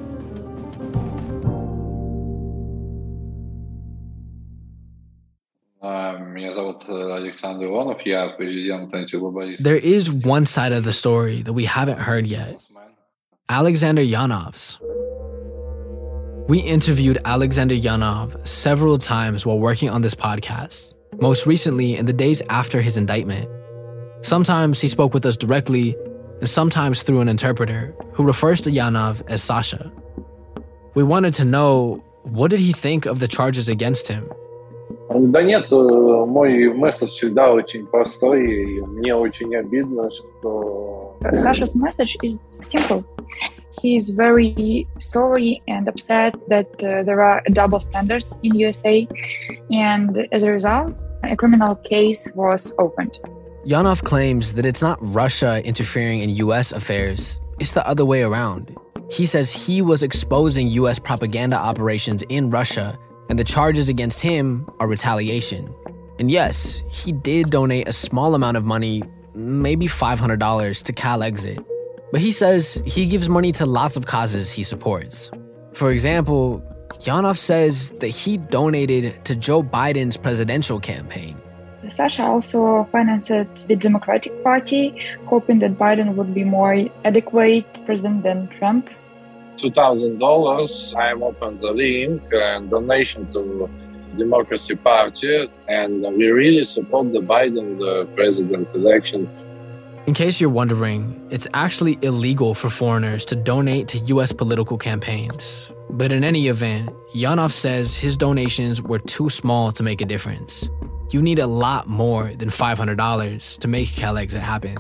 There 9.59 9.75
is 9.75 10.11
one 10.11 10.47
side 10.47 10.71
of 10.71 10.83
the 10.83 10.93
story 10.93 11.43
that 11.43 11.53
we 11.53 11.65
haven't 11.65 11.99
heard 11.99 12.25
yet 12.25 12.59
Alexander 13.49 14.01
Ionov's. 14.01 14.79
We 16.49 16.57
interviewed 16.57 17.19
Alexander 17.25 17.75
Ionov 17.75 18.47
several 18.47 18.97
times 18.97 19.45
while 19.45 19.59
working 19.59 19.87
on 19.87 20.01
this 20.01 20.15
podcast, 20.15 20.95
most 21.21 21.45
recently 21.45 21.95
in 21.95 22.07
the 22.07 22.11
days 22.11 22.41
after 22.49 22.81
his 22.81 22.97
indictment. 22.97 23.47
Sometimes 24.23 24.81
he 24.81 24.87
spoke 24.87 25.13
with 25.13 25.27
us 25.27 25.37
directly, 25.37 25.95
and 26.39 26.49
sometimes 26.49 27.03
through 27.03 27.21
an 27.21 27.29
interpreter 27.29 27.93
who 28.13 28.23
refers 28.23 28.61
to 28.61 28.71
Ionov 28.71 29.21
as 29.27 29.43
Sasha. 29.43 29.91
We 30.95 31.03
wanted 31.03 31.35
to 31.35 31.45
know 31.45 32.03
what 32.23 32.49
did 32.49 32.61
he 32.61 32.73
think 32.73 33.05
of 33.05 33.19
the 33.19 33.27
charges 33.27 33.69
against 33.69 34.07
him? 34.07 34.27
Да 35.31 35.43
нет, 35.43 35.71
э, 35.71 35.75
мой 35.75 36.73
месседж 36.73 37.11
всегда 37.11 37.51
очень 37.51 37.85
простой, 37.85 38.43
и 38.43 38.81
мне 38.81 39.13
очень 39.13 39.55
обидно, 39.55 40.09
что... 40.09 41.15
Саша's 41.31 41.75
message 41.75 42.17
is 42.23 42.39
simple. 42.49 43.03
He 43.81 43.95
is 43.95 44.09
very 44.09 44.87
sorry 44.99 45.61
and 45.67 45.87
upset 45.87 46.35
that 46.49 46.67
uh, 46.83 47.03
there 47.03 47.21
are 47.21 47.41
double 47.51 47.79
standards 47.79 48.37
in 48.43 48.55
USA, 48.55 49.07
and 49.71 50.27
as 50.31 50.43
a 50.43 50.51
result, 50.51 50.99
a 51.23 51.35
criminal 51.35 51.75
case 51.75 52.31
was 52.35 52.73
opened. 52.77 53.19
Ionov 53.65 54.03
claims 54.03 54.53
that 54.55 54.65
it's 54.65 54.81
not 54.81 54.97
Russia 55.01 55.61
interfering 55.65 56.21
in 56.21 56.29
US 56.31 56.71
affairs, 56.71 57.39
it's 57.59 57.73
the 57.73 57.85
other 57.87 58.05
way 58.05 58.23
around. 58.23 58.75
He 59.11 59.25
says 59.25 59.51
he 59.51 59.81
was 59.81 60.03
exposing 60.03 60.67
US 60.69 60.99
propaganda 60.99 61.57
operations 61.57 62.23
in 62.29 62.49
Russia 62.49 62.97
and 63.29 63.37
the 63.37 63.43
charges 63.43 63.89
against 63.89 64.21
him 64.21 64.67
are 64.79 64.87
retaliation. 64.87 65.73
And 66.17 66.29
yes, 66.29 66.83
he 66.89 67.11
did 67.11 67.49
donate 67.49 67.87
a 67.87 67.93
small 67.93 68.35
amount 68.35 68.57
of 68.57 68.65
money, 68.65 69.03
maybe 69.33 69.87
$500 69.87 70.83
to 70.83 70.93
Calexit. 70.93 71.63
But 72.11 72.21
he 72.21 72.31
says 72.31 72.81
he 72.85 73.05
gives 73.05 73.29
money 73.29 73.51
to 73.53 73.65
lots 73.65 73.95
of 73.95 74.05
causes 74.05 74.51
he 74.51 74.63
supports. 74.63 75.29
For 75.73 75.91
example, 75.91 76.63
Ionov 77.01 77.37
says 77.37 77.91
that 77.99 78.07
he 78.07 78.37
donated 78.37 79.23
to 79.25 79.35
Joe 79.35 79.61
Biden's 79.61 80.17
presidential 80.17 80.79
campaign. 80.79 81.39
Sasha 81.87 82.25
also 82.25 82.87
financed 82.91 83.67
the 83.67 83.75
Democratic 83.75 84.43
Party, 84.43 84.95
hoping 85.25 85.59
that 85.59 85.77
Biden 85.77 86.15
would 86.15 86.33
be 86.33 86.43
more 86.43 86.75
adequate 87.05 87.81
president 87.85 88.23
than 88.23 88.47
Trump. 88.57 88.89
$2,000, 89.57 90.95
I 90.95 91.11
opened 91.13 91.59
the 91.59 91.71
link 91.71 92.21
and 92.31 92.69
donation 92.69 93.31
to 93.31 93.69
Democracy 94.15 94.75
Party, 94.75 95.49
and 95.67 96.01
we 96.17 96.27
really 96.27 96.65
support 96.65 97.11
the 97.11 97.19
Biden 97.19 97.77
the 97.77 98.07
president 98.15 98.67
election. 98.75 99.29
In 100.09 100.15
case 100.15 100.41
you're 100.41 100.49
wondering, 100.49 101.27
it's 101.29 101.47
actually 101.53 101.99
illegal 102.01 102.55
for 102.55 102.67
foreigners 102.67 103.23
to 103.25 103.35
donate 103.35 103.87
to 103.89 103.99
US 104.15 104.31
political 104.31 104.75
campaigns. 104.75 105.71
But 105.91 106.11
in 106.11 106.23
any 106.23 106.47
event, 106.47 106.89
Ionov 107.13 107.51
says 107.51 107.95
his 107.95 108.17
donations 108.17 108.81
were 108.81 108.97
too 108.97 109.29
small 109.29 109.71
to 109.71 109.83
make 109.83 110.01
a 110.01 110.05
difference. 110.05 110.67
You 111.11 111.21
need 111.21 111.37
a 111.37 111.45
lot 111.45 111.87
more 111.87 112.33
than 112.33 112.49
$500 112.49 113.59
to 113.59 113.67
make 113.67 113.89
CalExit 113.89 114.39
happen. 114.39 114.77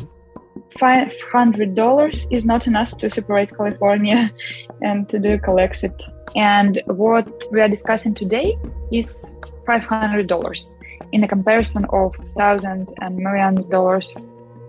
$500 0.79 2.27
is 2.31 2.45
not 2.47 2.65
enough 2.65 2.97
to 2.97 3.07
separate 3.07 3.55
California 3.55 4.33
and 4.81 5.07
to 5.09 5.19
do 5.19 5.37
CalExit. 5.37 6.11
And 6.35 6.81
what 6.87 7.47
we 7.51 7.61
are 7.61 7.69
discussing 7.69 8.15
today 8.15 8.57
is 8.91 9.31
$500 9.67 10.75
in 11.11 11.23
a 11.23 11.27
comparison 11.27 11.85
of 11.91 12.15
thousands 12.35 12.91
and 12.99 13.17
millions 13.17 13.65
of 13.65 13.71
dollars 13.71 14.11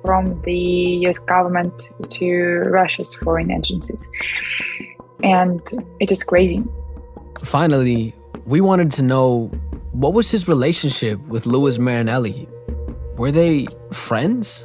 from 0.04 0.40
the 0.42 0.60
US 1.06 1.18
government 1.18 1.88
to 2.10 2.64
Russia's 2.70 3.14
foreign 3.14 3.50
agencies. 3.50 4.08
And 5.22 5.60
it 6.00 6.10
is 6.10 6.24
crazy. 6.24 6.62
Finally, 7.42 8.14
we 8.46 8.60
wanted 8.60 8.90
to 8.92 9.02
know 9.02 9.50
what 9.92 10.14
was 10.14 10.30
his 10.30 10.48
relationship 10.48 11.18
with 11.28 11.46
Louis 11.46 11.78
Marinelli? 11.78 12.48
Were 13.16 13.30
they 13.30 13.66
friends? 13.92 14.64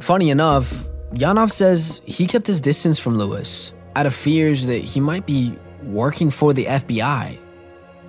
Funny 0.00 0.30
enough, 0.30 0.84
Ionov 1.14 1.50
says 1.50 2.00
he 2.04 2.26
kept 2.26 2.46
his 2.46 2.60
distance 2.60 2.98
from 2.98 3.16
Louis 3.16 3.72
out 3.96 4.06
of 4.06 4.14
fears 4.14 4.66
that 4.66 4.78
he 4.78 5.00
might 5.00 5.26
be 5.26 5.56
working 5.84 6.30
for 6.30 6.52
the 6.52 6.66
FBI. 6.66 7.38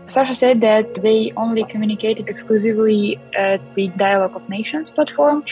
Sasha 0.10 0.36
said 0.36 0.62
that 0.62 0.96
they 0.96 1.32
only 1.38 1.64
communicated 1.64 2.28
exclusively 2.28 3.20
at 3.36 3.62
the 3.76 3.90
Dialogue 3.90 4.36
of 4.36 4.50
Nations 4.50 4.90
platform 4.90 5.44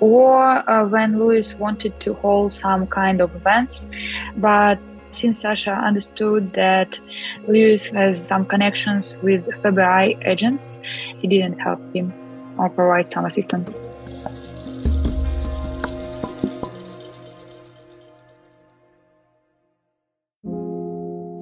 or 0.00 0.68
uh, 0.70 0.86
when 0.86 1.18
Louis 1.18 1.54
wanted 1.58 1.98
to 2.00 2.14
hold 2.14 2.52
some 2.52 2.86
kind 2.86 3.20
of 3.20 3.34
events. 3.34 3.88
But 4.36 4.78
since 5.12 5.40
Sasha 5.40 5.72
understood 5.72 6.52
that 6.54 7.00
Louis 7.46 7.86
has 7.86 8.26
some 8.26 8.44
connections 8.44 9.16
with 9.22 9.46
FBI 9.62 10.26
agents, 10.26 10.80
he 11.18 11.28
didn't 11.28 11.58
help 11.58 11.80
him 11.94 12.12
or 12.58 12.68
provide 12.68 13.10
some 13.12 13.24
assistance. 13.24 13.76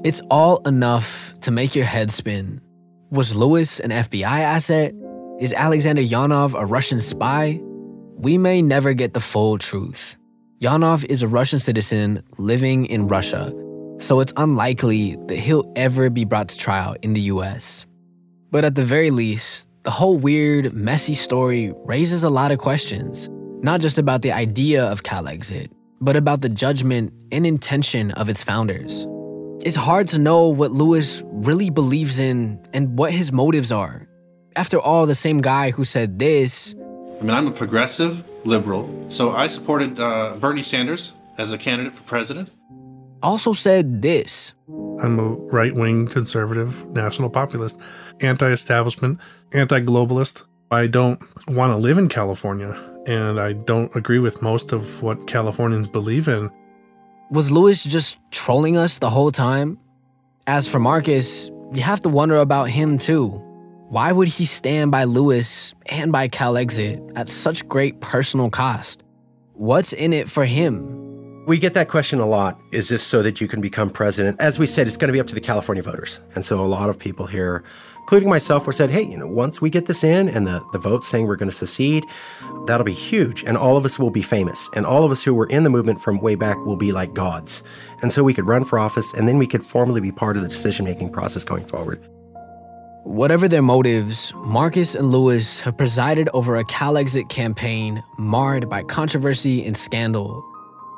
It's 0.02 0.22
all 0.30 0.66
enough 0.66 1.34
to 1.42 1.50
make 1.50 1.76
your 1.76 1.84
head 1.84 2.10
spin. 2.10 2.62
Was 3.10 3.34
Louis 3.34 3.80
an 3.80 3.90
FBI 3.90 4.22
asset? 4.22 4.94
Is 5.40 5.52
Alexander 5.52 6.00
Ionov 6.00 6.54
a 6.58 6.64
Russian 6.64 7.02
spy? 7.02 7.60
We 8.16 8.38
may 8.38 8.62
never 8.62 8.94
get 8.94 9.12
the 9.12 9.20
full 9.20 9.58
truth. 9.58 10.16
Ionov 10.62 11.04
is 11.10 11.22
a 11.22 11.28
Russian 11.28 11.58
citizen 11.58 12.22
living 12.38 12.86
in 12.86 13.08
Russia, 13.08 13.52
so 13.98 14.20
it's 14.20 14.32
unlikely 14.38 15.18
that 15.26 15.36
he'll 15.36 15.70
ever 15.76 16.08
be 16.08 16.24
brought 16.24 16.48
to 16.48 16.56
trial 16.56 16.96
in 17.02 17.12
the 17.12 17.28
US. 17.32 17.84
But 18.50 18.64
at 18.64 18.76
the 18.76 18.84
very 18.84 19.10
least, 19.10 19.68
the 19.82 19.90
whole 19.90 20.16
weird, 20.16 20.72
messy 20.72 21.14
story 21.14 21.74
raises 21.84 22.24
a 22.24 22.30
lot 22.30 22.52
of 22.52 22.58
questions, 22.58 23.28
not 23.62 23.82
just 23.82 23.98
about 23.98 24.22
the 24.22 24.32
idea 24.32 24.82
of 24.82 25.02
CalExit, 25.02 25.70
but 26.00 26.16
about 26.16 26.40
the 26.40 26.48
judgment 26.48 27.12
and 27.32 27.46
intention 27.46 28.12
of 28.12 28.30
its 28.30 28.42
founders. 28.42 29.06
It's 29.62 29.76
hard 29.76 30.06
to 30.08 30.18
know 30.18 30.48
what 30.48 30.70
Louis 30.70 31.22
really 31.26 31.68
believes 31.68 32.18
in 32.18 32.66
and 32.72 32.96
what 32.98 33.12
his 33.12 33.30
motives 33.30 33.70
are. 33.70 34.08
After 34.56 34.80
all, 34.80 35.04
the 35.04 35.14
same 35.14 35.42
guy 35.42 35.70
who 35.70 35.84
said 35.84 36.18
this. 36.18 36.74
I 37.20 37.22
mean, 37.22 37.30
I'm 37.30 37.46
a 37.46 37.50
progressive 37.50 38.24
liberal, 38.46 38.88
so 39.10 39.32
I 39.32 39.48
supported 39.48 40.00
uh, 40.00 40.36
Bernie 40.40 40.62
Sanders 40.62 41.12
as 41.36 41.52
a 41.52 41.58
candidate 41.58 41.92
for 41.92 42.02
president. 42.04 42.48
Also 43.22 43.52
said 43.52 44.00
this. 44.00 44.54
I'm 45.02 45.18
a 45.18 45.28
right 45.52 45.74
wing 45.74 46.08
conservative 46.08 46.86
national 46.92 47.28
populist, 47.28 47.78
anti 48.20 48.50
establishment, 48.50 49.20
anti 49.52 49.80
globalist. 49.80 50.44
I 50.70 50.86
don't 50.86 51.20
want 51.48 51.72
to 51.72 51.76
live 51.76 51.98
in 51.98 52.08
California, 52.08 52.80
and 53.06 53.38
I 53.38 53.52
don't 53.52 53.94
agree 53.94 54.20
with 54.20 54.40
most 54.40 54.72
of 54.72 55.02
what 55.02 55.26
Californians 55.26 55.86
believe 55.86 56.28
in. 56.28 56.50
Was 57.30 57.48
Louis 57.48 57.80
just 57.84 58.18
trolling 58.32 58.76
us 58.76 58.98
the 58.98 59.08
whole 59.08 59.30
time? 59.30 59.78
As 60.48 60.66
for 60.66 60.80
Marcus, 60.80 61.48
you 61.72 61.80
have 61.80 62.02
to 62.02 62.08
wonder 62.08 62.34
about 62.34 62.70
him 62.70 62.98
too. 62.98 63.28
Why 63.88 64.10
would 64.10 64.26
he 64.26 64.44
stand 64.44 64.90
by 64.90 65.04
Louis 65.04 65.72
and 65.86 66.10
by 66.10 66.26
CalExit 66.26 67.12
at 67.14 67.28
such 67.28 67.68
great 67.68 68.00
personal 68.00 68.50
cost? 68.50 69.04
What's 69.52 69.92
in 69.92 70.12
it 70.12 70.28
for 70.28 70.44
him? 70.44 71.44
We 71.46 71.58
get 71.58 71.74
that 71.74 71.86
question 71.86 72.18
a 72.18 72.26
lot. 72.26 72.60
Is 72.72 72.88
this 72.88 73.00
so 73.00 73.22
that 73.22 73.40
you 73.40 73.46
can 73.46 73.60
become 73.60 73.90
president? 73.90 74.40
As 74.40 74.58
we 74.58 74.66
said, 74.66 74.88
it's 74.88 74.96
going 74.96 75.08
to 75.08 75.12
be 75.12 75.20
up 75.20 75.28
to 75.28 75.34
the 75.36 75.40
California 75.40 75.84
voters. 75.84 76.20
And 76.34 76.44
so 76.44 76.60
a 76.60 76.66
lot 76.66 76.90
of 76.90 76.98
people 76.98 77.26
here 77.26 77.62
including 78.10 78.28
myself, 78.28 78.66
were 78.66 78.72
said, 78.72 78.90
hey, 78.90 79.02
you 79.02 79.16
know, 79.16 79.24
once 79.24 79.60
we 79.60 79.70
get 79.70 79.86
this 79.86 80.02
in 80.02 80.28
and 80.28 80.44
the, 80.44 80.60
the 80.72 80.80
vote 80.80 81.04
saying 81.04 81.28
we're 81.28 81.36
going 81.36 81.48
to 81.48 81.54
secede, 81.54 82.04
that'll 82.66 82.82
be 82.82 82.92
huge. 82.92 83.44
And 83.44 83.56
all 83.56 83.76
of 83.76 83.84
us 83.84 84.00
will 84.00 84.10
be 84.10 84.20
famous. 84.20 84.68
And 84.74 84.84
all 84.84 85.04
of 85.04 85.12
us 85.12 85.22
who 85.22 85.32
were 85.32 85.46
in 85.46 85.62
the 85.62 85.70
movement 85.70 86.02
from 86.02 86.18
way 86.18 86.34
back 86.34 86.56
will 86.66 86.74
be 86.74 86.90
like 86.90 87.14
gods. 87.14 87.62
And 88.02 88.10
so 88.10 88.24
we 88.24 88.34
could 88.34 88.48
run 88.48 88.64
for 88.64 88.80
office 88.80 89.14
and 89.14 89.28
then 89.28 89.38
we 89.38 89.46
could 89.46 89.64
formally 89.64 90.00
be 90.00 90.10
part 90.10 90.34
of 90.34 90.42
the 90.42 90.48
decision 90.48 90.84
making 90.86 91.12
process 91.12 91.44
going 91.44 91.64
forward. 91.64 92.04
Whatever 93.04 93.46
their 93.46 93.62
motives, 93.62 94.32
Marcus 94.38 94.96
and 94.96 95.12
Louis 95.12 95.60
have 95.60 95.78
presided 95.78 96.28
over 96.34 96.56
a 96.56 96.64
CalExit 96.64 97.28
campaign 97.28 98.02
marred 98.18 98.68
by 98.68 98.82
controversy 98.82 99.64
and 99.64 99.76
scandal. 99.76 100.44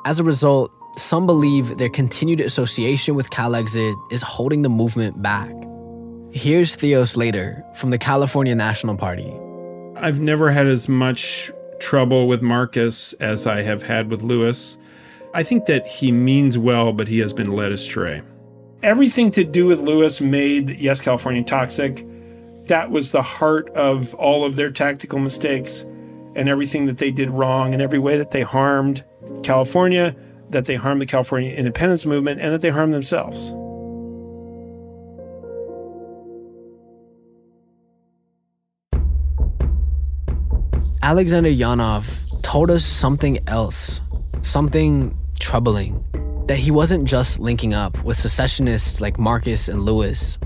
As 0.05 0.19
a 0.19 0.23
result, 0.23 0.71
some 0.97 1.27
believe 1.27 1.77
their 1.77 1.89
continued 1.89 2.39
association 2.39 3.13
with 3.13 3.29
CalExit 3.29 3.93
is 4.11 4.23
holding 4.23 4.63
the 4.63 4.69
movement 4.69 5.21
back. 5.21 5.53
Here's 6.35 6.73
Theo 6.73 7.05
Slater 7.05 7.63
from 7.75 7.91
the 7.91 7.99
California 7.99 8.55
National 8.55 8.97
Party. 8.97 9.31
I've 9.97 10.19
never 10.19 10.49
had 10.49 10.65
as 10.65 10.89
much 10.89 11.51
trouble 11.79 12.27
with 12.27 12.41
Marcus 12.41 13.13
as 13.13 13.45
I 13.45 13.61
have 13.61 13.83
had 13.83 14.09
with 14.09 14.23
Louis. 14.23 14.75
I 15.35 15.43
think 15.43 15.65
that 15.65 15.85
he 15.85 16.11
means 16.11 16.57
well, 16.57 16.91
but 16.91 17.07
he 17.07 17.19
has 17.19 17.33
been 17.33 17.51
led 17.51 17.71
astray. 17.71 18.23
Everything 18.81 19.29
to 19.29 19.43
do 19.43 19.67
with 19.67 19.81
Louis 19.81 20.19
made 20.21 20.71
Yes 20.71 21.01
California 21.01 21.43
toxic. 21.43 22.03
That 22.65 22.89
was 22.89 23.11
the 23.11 23.21
heart 23.21 23.69
of 23.75 24.15
all 24.15 24.43
of 24.43 24.55
their 24.55 24.71
tactical 24.71 25.19
mistakes 25.19 25.83
and 26.35 26.49
everything 26.49 26.87
that 26.87 26.97
they 26.97 27.11
did 27.11 27.29
wrong 27.29 27.73
and 27.73 27.81
every 27.81 27.99
way 27.99 28.17
that 28.17 28.31
they 28.31 28.41
harmed 28.41 29.03
California, 29.43 30.15
that 30.49 30.65
they 30.65 30.77
harmed 30.77 30.99
the 30.99 31.05
California 31.05 31.53
independence 31.53 32.07
movement, 32.07 32.41
and 32.41 32.51
that 32.51 32.61
they 32.61 32.71
harmed 32.71 32.91
themselves. 32.91 33.53
Alexander 41.13 41.51
Ionov 41.51 42.41
told 42.41 42.71
us 42.71 42.83
something 42.83 43.37
else, 43.47 44.01
something 44.41 45.15
troubling, 45.39 46.03
that 46.47 46.57
he 46.57 46.71
wasn't 46.71 47.05
just 47.05 47.37
linking 47.37 47.71
up 47.71 48.03
with 48.03 48.17
secessionists 48.17 48.99
like 48.99 49.19
Marcus 49.19 49.67
and 49.67 49.83
Louis. 49.83 50.39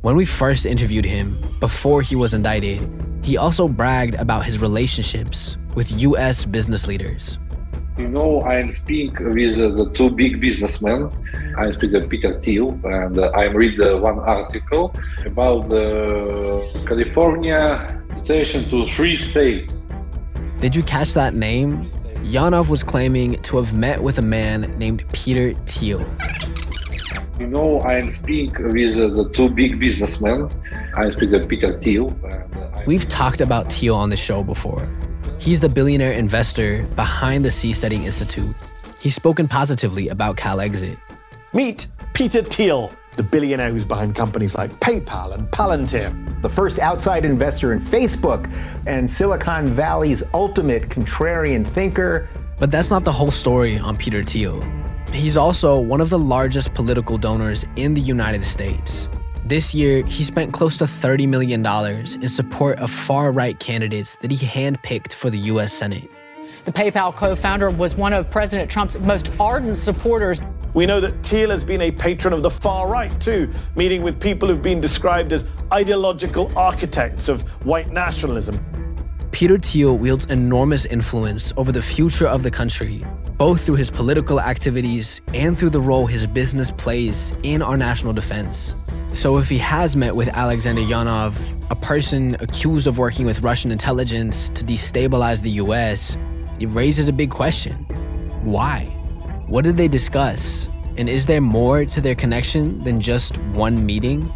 When 0.00 0.16
we 0.16 0.24
first 0.24 0.66
interviewed 0.66 1.04
him, 1.04 1.38
before 1.60 2.02
he 2.02 2.16
was 2.16 2.34
indicted, 2.34 2.82
he 3.22 3.36
also 3.36 3.68
bragged 3.68 4.16
about 4.16 4.44
his 4.44 4.58
relationships 4.58 5.56
with 5.76 5.88
US 6.00 6.44
business 6.44 6.88
leaders. 6.88 7.38
You 7.96 8.08
know, 8.08 8.40
I 8.40 8.68
speak 8.70 9.20
with 9.20 9.60
uh, 9.60 9.68
the 9.68 9.92
two 9.94 10.10
big 10.10 10.40
businessmen. 10.40 11.08
I 11.56 11.70
speak 11.70 11.92
with 11.92 12.10
Peter 12.10 12.40
Thiel, 12.40 12.70
and 12.82 13.16
uh, 13.16 13.30
I 13.36 13.44
read 13.44 13.80
uh, 13.80 13.98
one 13.98 14.18
article 14.18 14.92
about 15.24 15.68
the 15.68 16.66
California 16.88 18.02
station 18.16 18.68
to 18.70 18.88
three 18.88 19.14
states. 19.14 19.82
Did 20.60 20.76
you 20.76 20.82
catch 20.82 21.14
that 21.14 21.34
name? 21.34 21.90
Ionov 22.22 22.68
was 22.68 22.82
claiming 22.82 23.40
to 23.42 23.56
have 23.56 23.72
met 23.72 24.02
with 24.02 24.18
a 24.18 24.22
man 24.22 24.78
named 24.78 25.04
Peter 25.12 25.54
Thiel. 25.64 26.04
You 27.38 27.46
know, 27.46 27.80
I 27.80 27.94
am 27.94 28.10
speaking 28.10 28.74
with 28.74 28.98
uh, 28.98 29.08
the 29.08 29.30
two 29.34 29.48
big 29.48 29.80
businessmen. 29.80 30.50
I 30.94 31.10
speak 31.12 31.30
with 31.30 31.48
Peter 31.48 31.78
Thiel. 31.80 32.14
Uh, 32.22 32.82
We've 32.86 33.08
talked 33.08 33.40
about 33.40 33.72
Thiel 33.72 33.94
on 33.94 34.10
the 34.10 34.16
show 34.16 34.42
before. 34.42 34.86
He's 35.38 35.60
the 35.60 35.68
billionaire 35.70 36.12
investor 36.12 36.86
behind 36.94 37.42
the 37.42 37.48
Seasteading 37.48 38.04
Institute. 38.04 38.54
He's 39.00 39.14
spoken 39.14 39.48
positively 39.48 40.08
about 40.08 40.36
CalExit. 40.36 40.98
Meet 41.54 41.88
Peter 42.12 42.42
Thiel, 42.42 42.92
the 43.16 43.22
billionaire 43.22 43.70
who's 43.70 43.84
behind 43.84 44.14
companies 44.14 44.54
like 44.54 44.70
PayPal 44.80 45.34
and 45.34 45.48
Palantir. 45.50 46.42
The 46.42 46.48
first 46.48 46.78
outside 46.78 47.24
investor 47.24 47.72
in 47.72 47.80
Facebook 47.80 48.50
and 48.86 49.10
Silicon 49.10 49.68
Valley's 49.74 50.22
ultimate 50.32 50.88
contrarian 50.88 51.66
thinker. 51.66 52.28
But 52.58 52.70
that's 52.70 52.90
not 52.90 53.04
the 53.04 53.12
whole 53.12 53.30
story 53.30 53.78
on 53.78 53.96
Peter 53.96 54.22
Thiel. 54.22 54.64
He's 55.12 55.36
also 55.36 55.78
one 55.78 56.00
of 56.00 56.10
the 56.10 56.18
largest 56.18 56.72
political 56.74 57.18
donors 57.18 57.66
in 57.76 57.94
the 57.94 58.00
United 58.00 58.44
States. 58.44 59.08
This 59.44 59.74
year, 59.74 60.06
he 60.06 60.22
spent 60.22 60.52
close 60.52 60.76
to 60.76 60.84
$30 60.84 61.26
million 61.26 61.66
in 62.22 62.28
support 62.28 62.78
of 62.78 62.90
far 62.90 63.32
right 63.32 63.58
candidates 63.58 64.14
that 64.16 64.30
he 64.30 64.46
handpicked 64.46 65.12
for 65.12 65.28
the 65.28 65.38
U.S. 65.38 65.72
Senate. 65.72 66.08
The 66.64 66.72
PayPal 66.72 67.16
co 67.16 67.34
founder 67.34 67.70
was 67.70 67.96
one 67.96 68.12
of 68.12 68.30
President 68.30 68.70
Trump's 68.70 68.96
most 68.98 69.32
ardent 69.40 69.76
supporters. 69.76 70.40
We 70.72 70.86
know 70.86 71.00
that 71.00 71.24
Thiel 71.24 71.50
has 71.50 71.64
been 71.64 71.80
a 71.80 71.90
patron 71.90 72.32
of 72.32 72.42
the 72.42 72.50
far 72.50 72.88
right 72.88 73.18
too, 73.20 73.50
meeting 73.74 74.02
with 74.02 74.20
people 74.20 74.48
who've 74.48 74.62
been 74.62 74.80
described 74.80 75.32
as 75.32 75.44
ideological 75.72 76.52
architects 76.56 77.28
of 77.28 77.42
white 77.64 77.90
nationalism. 77.90 78.64
Peter 79.32 79.58
Thiel 79.58 79.96
wields 79.96 80.26
enormous 80.26 80.86
influence 80.86 81.52
over 81.56 81.72
the 81.72 81.82
future 81.82 82.26
of 82.26 82.42
the 82.42 82.50
country, 82.50 83.04
both 83.36 83.62
through 83.62 83.76
his 83.76 83.90
political 83.90 84.40
activities 84.40 85.20
and 85.34 85.58
through 85.58 85.70
the 85.70 85.80
role 85.80 86.06
his 86.06 86.26
business 86.26 86.70
plays 86.70 87.32
in 87.42 87.62
our 87.62 87.76
national 87.76 88.12
defense. 88.12 88.74
So, 89.12 89.38
if 89.38 89.48
he 89.48 89.58
has 89.58 89.96
met 89.96 90.14
with 90.14 90.28
Alexander 90.28 90.82
Ionov, 90.82 91.36
a 91.70 91.74
person 91.74 92.36
accused 92.38 92.86
of 92.86 92.98
working 92.98 93.26
with 93.26 93.40
Russian 93.40 93.72
intelligence 93.72 94.48
to 94.50 94.64
destabilize 94.64 95.42
the 95.42 95.50
US, 95.52 96.16
it 96.60 96.66
raises 96.66 97.08
a 97.08 97.12
big 97.12 97.30
question. 97.30 97.74
Why? 98.42 98.99
What 99.50 99.64
did 99.64 99.76
they 99.76 99.88
discuss? 99.88 100.68
And 100.96 101.08
is 101.08 101.26
there 101.26 101.40
more 101.40 101.84
to 101.84 102.00
their 102.00 102.14
connection 102.14 102.84
than 102.84 103.00
just 103.00 103.36
one 103.48 103.84
meeting? 103.84 104.32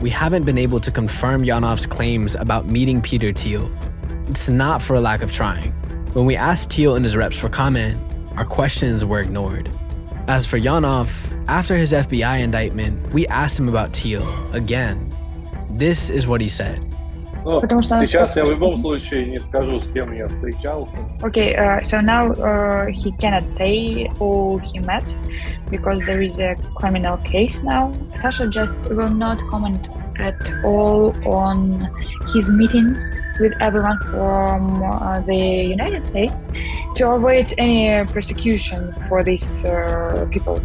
We 0.00 0.08
haven't 0.08 0.46
been 0.46 0.56
able 0.56 0.78
to 0.82 0.92
confirm 0.92 1.42
Ionov's 1.42 1.84
claims 1.84 2.36
about 2.36 2.68
meeting 2.68 3.02
Peter 3.02 3.32
Thiel. 3.32 3.68
It's 4.28 4.48
not 4.48 4.80
for 4.80 4.94
a 4.94 5.00
lack 5.00 5.22
of 5.22 5.32
trying. 5.32 5.72
When 6.12 6.26
we 6.26 6.36
asked 6.36 6.72
Thiel 6.72 6.94
and 6.94 7.04
his 7.04 7.16
reps 7.16 7.36
for 7.36 7.48
comment, 7.48 8.00
our 8.36 8.44
questions 8.44 9.04
were 9.04 9.18
ignored. 9.18 9.68
As 10.28 10.46
for 10.46 10.60
Ionov, 10.60 11.10
after 11.48 11.76
his 11.76 11.92
FBI 11.92 12.40
indictment, 12.40 13.12
we 13.12 13.26
asked 13.26 13.58
him 13.58 13.68
about 13.68 13.96
Thiel 13.96 14.24
again. 14.52 15.12
This 15.70 16.08
is 16.08 16.28
what 16.28 16.40
he 16.40 16.48
said. 16.48 16.93
Ну, 17.45 17.61
сейчас 17.81 18.35
я 18.35 18.43
в 18.43 18.51
любом 18.51 18.75
случае 18.77 19.25
не 19.27 19.39
скажу, 19.39 19.81
с 19.81 19.87
кем 19.93 20.11
я 20.13 20.27
встречался. 20.27 20.97
Okay, 21.21 21.55
uh, 21.55 21.81
so 21.81 22.01
now 22.01 22.31
uh, 22.33 22.87
he 22.87 23.11
cannot 23.17 23.49
say 23.49 24.09
who 24.19 24.59
he 24.59 24.79
met 24.79 25.15
because 25.71 25.99
there 26.05 26.21
is 26.21 26.39
a 26.39 26.55
criminal 26.75 27.17
case 27.23 27.63
now. 27.63 27.93
Sasha 28.13 28.47
just 28.47 28.75
will 28.89 29.09
not 29.09 29.39
comment 29.49 29.89
at 30.19 30.51
all 30.65 31.15
on 31.25 31.89
his 32.33 32.51
meetings 32.51 33.19
with 33.39 33.53
everyone 33.61 33.97
from 34.11 34.83
uh, 34.83 35.21
the 35.21 35.35
United 35.35 36.03
States 36.03 36.45
to 36.95 37.09
avoid 37.09 37.53
any 37.57 38.05
persecution 38.11 38.93
for 39.07 39.23
these 39.23 39.63
uh, 39.63 40.27
people. 40.29 40.59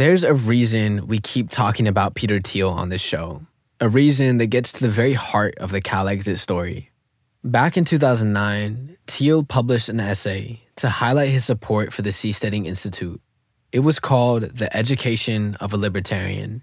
There's 0.00 0.24
a 0.24 0.32
reason 0.32 1.08
we 1.08 1.18
keep 1.18 1.50
talking 1.50 1.86
about 1.86 2.14
Peter 2.14 2.40
Thiel 2.40 2.70
on 2.70 2.88
this 2.88 3.02
show, 3.02 3.42
a 3.80 3.88
reason 3.90 4.38
that 4.38 4.46
gets 4.46 4.72
to 4.72 4.80
the 4.80 4.88
very 4.88 5.12
heart 5.12 5.58
of 5.58 5.72
the 5.72 5.82
CalExit 5.82 6.38
story. 6.38 6.90
Back 7.44 7.76
in 7.76 7.84
2009, 7.84 8.96
Thiel 9.06 9.44
published 9.44 9.90
an 9.90 10.00
essay 10.00 10.62
to 10.76 10.88
highlight 10.88 11.28
his 11.28 11.44
support 11.44 11.92
for 11.92 12.00
the 12.00 12.12
Seasteading 12.12 12.64
Institute. 12.64 13.20
It 13.72 13.80
was 13.80 13.98
called 13.98 14.44
The 14.44 14.74
Education 14.74 15.56
of 15.56 15.74
a 15.74 15.76
Libertarian. 15.76 16.62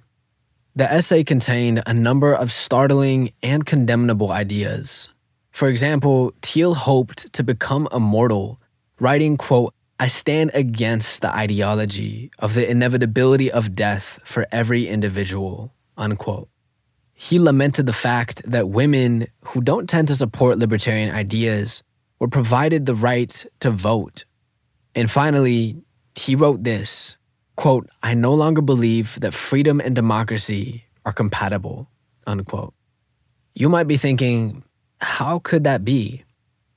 The 0.75 0.91
essay 0.91 1.23
contained 1.23 1.83
a 1.85 1.93
number 1.93 2.33
of 2.33 2.51
startling 2.51 3.33
and 3.43 3.67
condemnable 3.67 4.31
ideas. 4.31 5.09
For 5.51 5.67
example, 5.67 6.33
Thiel 6.41 6.73
hoped 6.73 7.31
to 7.33 7.43
become 7.43 7.87
immortal, 7.93 8.59
writing, 8.99 9.37
quote, 9.37 9.75
I 9.99 10.07
stand 10.07 10.51
against 10.53 11.21
the 11.21 11.35
ideology 11.35 12.29
of 12.37 12.53
the 12.53 12.69
inevitability 12.69 13.51
of 13.51 13.75
death 13.75 14.19
for 14.23 14.45
every 14.51 14.87
individual, 14.87 15.73
unquote. 15.97 16.49
He 17.15 17.39
lamented 17.39 17.87
the 17.87 17.93
fact 17.93 18.43
that 18.43 18.69
women 18.69 19.27
who 19.45 19.61
don't 19.61 19.89
tend 19.89 20.07
to 20.09 20.15
support 20.15 20.59
libertarian 20.59 21.13
ideas 21.13 21.81
were 22.19 22.27
provided 22.27 22.85
the 22.85 22.93
right 22.93 23.43
to 23.59 23.71
vote. 23.71 24.25
And 24.93 25.09
finally, 25.09 25.77
he 26.15 26.35
wrote 26.35 26.63
this 26.63 27.17
quote, 27.55 27.89
I 28.03 28.13
no 28.13 28.35
longer 28.35 28.61
believe 28.61 29.19
that 29.21 29.33
freedom 29.33 29.79
and 29.79 29.95
democracy 29.95 30.85
are 31.05 31.13
compatible, 31.13 31.89
unquote. 32.27 32.75
You 33.55 33.67
might 33.67 33.87
be 33.87 33.97
thinking, 33.97 34.63
how 35.01 35.39
could 35.39 35.63
that 35.63 35.83
be? 35.83 36.23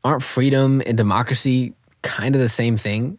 Aren't 0.02 0.22
freedom 0.22 0.80
and 0.87 0.96
democracy 0.96 1.74
kind 2.02 2.34
of 2.34 2.40
the 2.40 2.48
same 2.48 2.76
thing? 2.76 3.18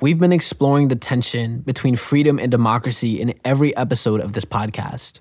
We've 0.00 0.18
been 0.18 0.32
exploring 0.32 0.88
the 0.88 0.96
tension 0.96 1.60
between 1.60 1.96
freedom 1.96 2.38
and 2.38 2.50
democracy 2.50 3.20
in 3.20 3.34
every 3.44 3.74
episode 3.76 4.20
of 4.20 4.34
this 4.34 4.44
podcast. 4.44 5.20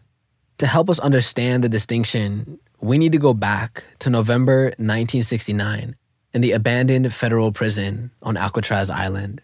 To 0.57 0.67
help 0.67 0.89
us 0.89 0.99
understand 0.99 1.63
the 1.63 1.69
distinction, 1.69 2.59
we 2.81 2.97
need 2.97 3.13
to 3.13 3.17
go 3.17 3.33
back 3.33 3.83
to 3.99 4.09
November 4.09 4.65
1969 4.77 5.95
in 6.33 6.41
the 6.41 6.51
abandoned 6.51 7.13
federal 7.13 7.51
prison 7.51 8.11
on 8.21 8.35
Alcatraz 8.35 8.89
Island. 8.89 9.41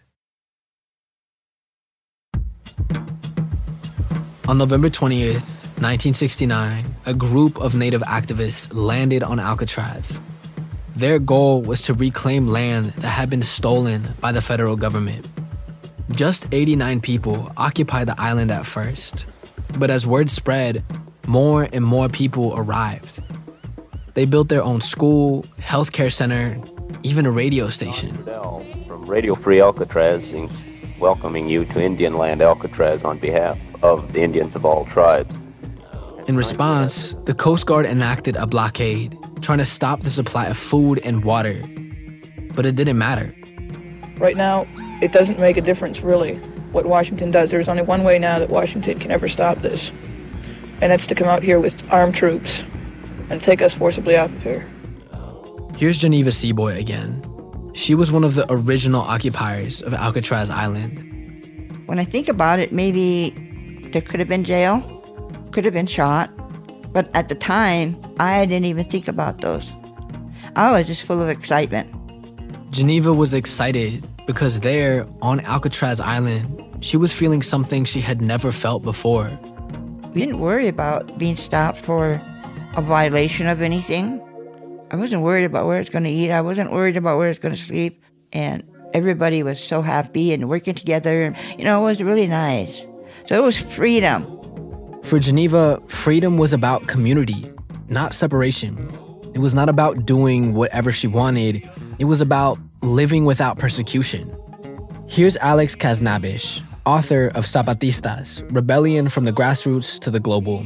On 4.48 4.58
November 4.58 4.90
20th, 4.90 5.62
1969, 5.80 6.84
a 7.06 7.14
group 7.14 7.58
of 7.58 7.74
Native 7.74 8.02
activists 8.02 8.68
landed 8.72 9.22
on 9.22 9.38
Alcatraz 9.38 10.20
their 10.96 11.18
goal 11.18 11.62
was 11.62 11.82
to 11.82 11.94
reclaim 11.94 12.46
land 12.46 12.92
that 12.98 13.08
had 13.08 13.30
been 13.30 13.42
stolen 13.42 14.08
by 14.20 14.32
the 14.32 14.42
federal 14.42 14.76
government. 14.76 15.26
Just 16.10 16.46
89 16.52 17.00
people 17.00 17.50
occupied 17.56 18.08
the 18.08 18.20
island 18.20 18.50
at 18.50 18.66
first, 18.66 19.24
but 19.78 19.90
as 19.90 20.06
word 20.06 20.30
spread, 20.30 20.84
more 21.26 21.68
and 21.72 21.84
more 21.84 22.08
people 22.08 22.54
arrived. 22.56 23.22
They 24.14 24.26
built 24.26 24.48
their 24.48 24.62
own 24.62 24.82
school, 24.82 25.44
healthcare 25.58 26.12
center, 26.12 26.60
even 27.02 27.24
a 27.24 27.30
radio 27.30 27.70
station. 27.70 28.22
From 28.86 29.06
Radio 29.06 29.34
Free 29.34 29.60
Alcatraz, 29.60 30.34
welcoming 30.98 31.48
you 31.48 31.64
to 31.66 31.82
Indian 31.82 32.18
Land 32.18 32.42
Alcatraz 32.42 33.02
on 33.02 33.18
behalf 33.18 33.58
of 33.82 34.12
the 34.12 34.22
Indians 34.22 34.54
of 34.54 34.66
all 34.66 34.84
tribes. 34.86 35.34
In 36.28 36.36
response, 36.36 37.16
the 37.24 37.34
Coast 37.34 37.66
Guard 37.66 37.86
enacted 37.86 38.36
a 38.36 38.46
blockade 38.46 39.18
trying 39.42 39.58
to 39.58 39.66
stop 39.66 40.02
the 40.02 40.10
supply 40.10 40.46
of 40.46 40.56
food 40.56 41.00
and 41.04 41.24
water. 41.24 41.62
But 42.54 42.66
it 42.66 42.76
didn't 42.76 42.98
matter. 42.98 43.34
Right 44.18 44.36
now, 44.36 44.66
it 45.02 45.12
doesn't 45.12 45.38
make 45.38 45.56
a 45.56 45.60
difference 45.60 46.00
really 46.00 46.36
what 46.72 46.86
Washington 46.86 47.30
does. 47.30 47.50
There's 47.50 47.68
only 47.68 47.82
one 47.82 48.04
way 48.04 48.18
now 48.18 48.38
that 48.38 48.50
Washington 48.50 48.98
can 48.98 49.10
ever 49.10 49.28
stop 49.28 49.58
this, 49.58 49.90
and 50.80 50.90
that's 50.90 51.06
to 51.08 51.14
come 51.14 51.28
out 51.28 51.42
here 51.42 51.60
with 51.60 51.74
armed 51.90 52.14
troops 52.14 52.62
and 53.30 53.42
take 53.42 53.60
us 53.62 53.74
forcibly 53.78 54.16
out 54.16 54.30
of 54.30 54.40
here. 54.42 54.68
Here's 55.76 55.98
Geneva 55.98 56.30
Seaboy 56.30 56.78
again. 56.78 57.22
She 57.74 57.94
was 57.94 58.12
one 58.12 58.24
of 58.24 58.34
the 58.34 58.46
original 58.50 59.00
occupiers 59.00 59.82
of 59.82 59.94
Alcatraz 59.94 60.50
Island. 60.50 61.08
When 61.86 61.98
I 61.98 62.04
think 62.04 62.28
about 62.28 62.58
it, 62.58 62.72
maybe 62.72 63.30
there 63.92 64.02
could 64.02 64.20
have 64.20 64.28
been 64.28 64.44
jail, 64.44 64.80
could 65.50 65.64
have 65.64 65.74
been 65.74 65.86
shot, 65.86 66.30
but 66.92 67.10
at 67.16 67.28
the 67.28 67.34
time, 67.34 68.00
I 68.20 68.44
didn't 68.46 68.66
even 68.66 68.84
think 68.84 69.08
about 69.08 69.40
those. 69.40 69.70
I 70.56 70.72
was 70.72 70.86
just 70.86 71.02
full 71.02 71.22
of 71.22 71.28
excitement. 71.28 71.90
Geneva 72.70 73.12
was 73.12 73.34
excited 73.34 74.06
because 74.26 74.60
there 74.60 75.06
on 75.20 75.40
Alcatraz 75.40 76.00
Island, 76.00 76.84
she 76.84 76.96
was 76.96 77.12
feeling 77.12 77.42
something 77.42 77.84
she 77.84 78.00
had 78.00 78.20
never 78.20 78.52
felt 78.52 78.82
before. 78.82 79.30
We 80.14 80.20
didn't 80.20 80.40
worry 80.40 80.68
about 80.68 81.18
being 81.18 81.36
stopped 81.36 81.78
for 81.78 82.20
a 82.76 82.82
violation 82.82 83.46
of 83.46 83.62
anything. 83.62 84.20
I 84.90 84.96
wasn't 84.96 85.22
worried 85.22 85.44
about 85.44 85.66
where 85.66 85.80
it's 85.80 85.88
going 85.88 86.04
to 86.04 86.10
eat. 86.10 86.30
I 86.30 86.42
wasn't 86.42 86.70
worried 86.70 86.96
about 86.96 87.16
where 87.16 87.30
it's 87.30 87.38
going 87.38 87.54
to 87.54 87.60
sleep. 87.60 88.04
And 88.32 88.62
everybody 88.92 89.42
was 89.42 89.58
so 89.58 89.80
happy 89.80 90.32
and 90.32 90.48
working 90.48 90.74
together. 90.74 91.22
And, 91.24 91.36
you 91.58 91.64
know, 91.64 91.80
it 91.80 91.84
was 91.84 92.02
really 92.02 92.26
nice. 92.26 92.84
So 93.26 93.36
it 93.36 93.42
was 93.42 93.56
freedom. 93.56 94.41
For 95.04 95.18
Geneva, 95.18 95.80
freedom 95.88 96.38
was 96.38 96.52
about 96.52 96.86
community, 96.86 97.50
not 97.88 98.14
separation. 98.14 98.90
It 99.34 99.40
was 99.40 99.54
not 99.54 99.68
about 99.68 100.06
doing 100.06 100.54
whatever 100.54 100.92
she 100.92 101.06
wanted, 101.06 101.68
it 101.98 102.04
was 102.04 102.20
about 102.20 102.58
living 102.82 103.24
without 103.24 103.58
persecution. 103.58 104.34
Here's 105.08 105.36
Alex 105.38 105.76
Khasnabish, 105.76 106.62
author 106.86 107.28
of 107.34 107.44
Zapatistas 107.44 108.42
Rebellion 108.54 109.08
from 109.08 109.24
the 109.24 109.32
Grassroots 109.32 109.98
to 110.00 110.10
the 110.10 110.20
Global. 110.20 110.64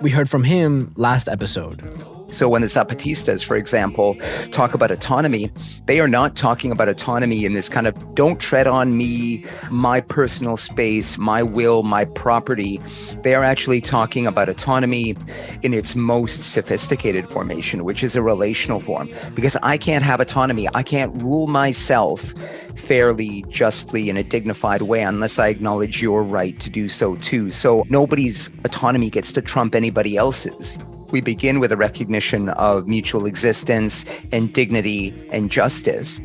We 0.00 0.10
heard 0.10 0.28
from 0.28 0.44
him 0.44 0.92
last 0.96 1.28
episode. 1.28 1.82
So 2.30 2.48
when 2.48 2.60
the 2.60 2.68
Zapatistas, 2.68 3.42
for 3.42 3.56
example, 3.56 4.16
talk 4.50 4.74
about 4.74 4.90
autonomy, 4.90 5.50
they 5.86 5.98
are 5.98 6.08
not 6.08 6.36
talking 6.36 6.70
about 6.70 6.88
autonomy 6.88 7.44
in 7.44 7.54
this 7.54 7.68
kind 7.68 7.86
of 7.86 8.14
don't 8.14 8.38
tread 8.38 8.66
on 8.66 8.96
me, 8.96 9.44
my 9.70 10.00
personal 10.02 10.56
space, 10.58 11.16
my 11.16 11.42
will, 11.42 11.82
my 11.82 12.04
property. 12.04 12.80
They 13.22 13.34
are 13.34 13.44
actually 13.44 13.80
talking 13.80 14.26
about 14.26 14.48
autonomy 14.48 15.16
in 15.62 15.72
its 15.72 15.94
most 15.94 16.52
sophisticated 16.52 17.28
formation, 17.28 17.84
which 17.84 18.02
is 18.02 18.14
a 18.14 18.22
relational 18.22 18.80
form. 18.80 19.08
Because 19.34 19.56
I 19.62 19.78
can't 19.78 20.04
have 20.04 20.20
autonomy, 20.20 20.68
I 20.74 20.82
can't 20.82 21.22
rule 21.22 21.46
myself 21.46 22.34
fairly, 22.76 23.44
justly, 23.48 24.10
in 24.10 24.16
a 24.16 24.22
dignified 24.22 24.82
way 24.82 25.02
unless 25.02 25.38
I 25.38 25.48
acknowledge 25.48 26.02
your 26.02 26.22
right 26.22 26.58
to 26.60 26.68
do 26.70 26.88
so 26.88 27.16
too. 27.16 27.50
So 27.52 27.84
nobody's 27.88 28.50
autonomy 28.64 29.10
gets 29.10 29.32
to 29.32 29.42
trump 29.42 29.74
anybody 29.74 30.16
else's. 30.16 30.78
We 31.10 31.20
begin 31.20 31.58
with 31.58 31.72
a 31.72 31.76
recognition 31.76 32.50
of 32.50 32.86
mutual 32.86 33.26
existence 33.26 34.04
and 34.32 34.52
dignity 34.52 35.14
and 35.32 35.50
justice. 35.50 36.20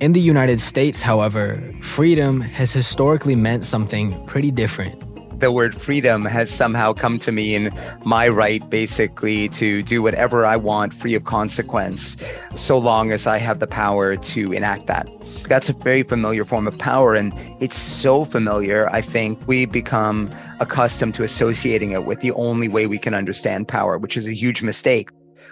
In 0.00 0.12
the 0.12 0.20
United 0.20 0.60
States, 0.60 1.02
however, 1.02 1.62
freedom 1.80 2.40
has 2.40 2.72
historically 2.72 3.34
meant 3.34 3.66
something 3.66 4.24
pretty 4.26 4.50
different 4.50 5.09
the 5.40 5.50
word 5.50 5.80
freedom 5.80 6.24
has 6.24 6.50
somehow 6.50 6.92
come 6.92 7.18
to 7.18 7.32
mean 7.32 7.70
my 8.04 8.28
right 8.28 8.68
basically 8.70 9.48
to 9.50 9.82
do 9.82 10.02
whatever 10.02 10.44
I 10.44 10.56
want 10.56 10.94
free 10.94 11.14
of 11.14 11.24
consequence, 11.24 12.16
so 12.54 12.78
long 12.78 13.10
as 13.10 13.26
I 13.26 13.38
have 13.38 13.58
the 13.58 13.66
power 13.66 14.16
to 14.16 14.52
enact 14.52 14.86
that. 14.86 15.08
That's 15.48 15.68
a 15.68 15.72
very 15.72 16.02
familiar 16.02 16.44
form 16.44 16.68
of 16.68 16.78
power. 16.78 17.14
And 17.14 17.32
it's 17.60 17.78
so 17.78 18.24
familiar, 18.24 18.88
I 18.90 19.00
think 19.00 19.40
we 19.46 19.64
become 19.64 20.30
accustomed 20.60 21.14
to 21.14 21.24
associating 21.24 21.92
it 21.92 22.04
with 22.04 22.20
the 22.20 22.32
only 22.32 22.68
way 22.68 22.86
we 22.86 22.98
can 22.98 23.14
understand 23.14 23.66
power, 23.66 23.98
which 23.98 24.16
is 24.16 24.28
a 24.28 24.34
huge 24.34 24.62
mistake. 24.62 25.08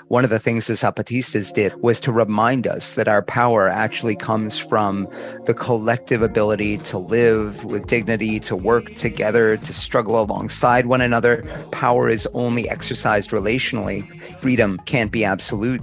One 0.09 0.25
of 0.25 0.31
the 0.31 0.39
things 0.39 0.67
the 0.67 0.73
Zapatistas 0.73 1.53
did 1.53 1.75
was 1.83 2.01
to 2.01 2.11
remind 2.11 2.67
us 2.67 2.95
that 2.95 3.09
our 3.09 3.21
power 3.21 3.69
actually 3.69 4.17
comes 4.17 4.57
from 4.57 5.07
the 5.45 5.53
collective 5.53 6.23
ability 6.23 6.79
to 6.79 6.97
live 6.97 7.63
with 7.65 7.87
dignity, 7.87 8.41
to 8.41 8.57
work 8.57 8.95
together, 8.95 9.59
to 9.59 9.75
struggle 9.75 10.19
alongside 10.19 10.87
one 10.87 11.03
another. 11.03 11.43
Power 11.73 12.09
is 12.09 12.27
only 12.33 12.71
exercised 12.71 13.33
relationally. 13.33 14.03
Freedom 14.41 14.81
can't 14.87 15.13
be 15.13 15.27
absolute. 15.27 15.83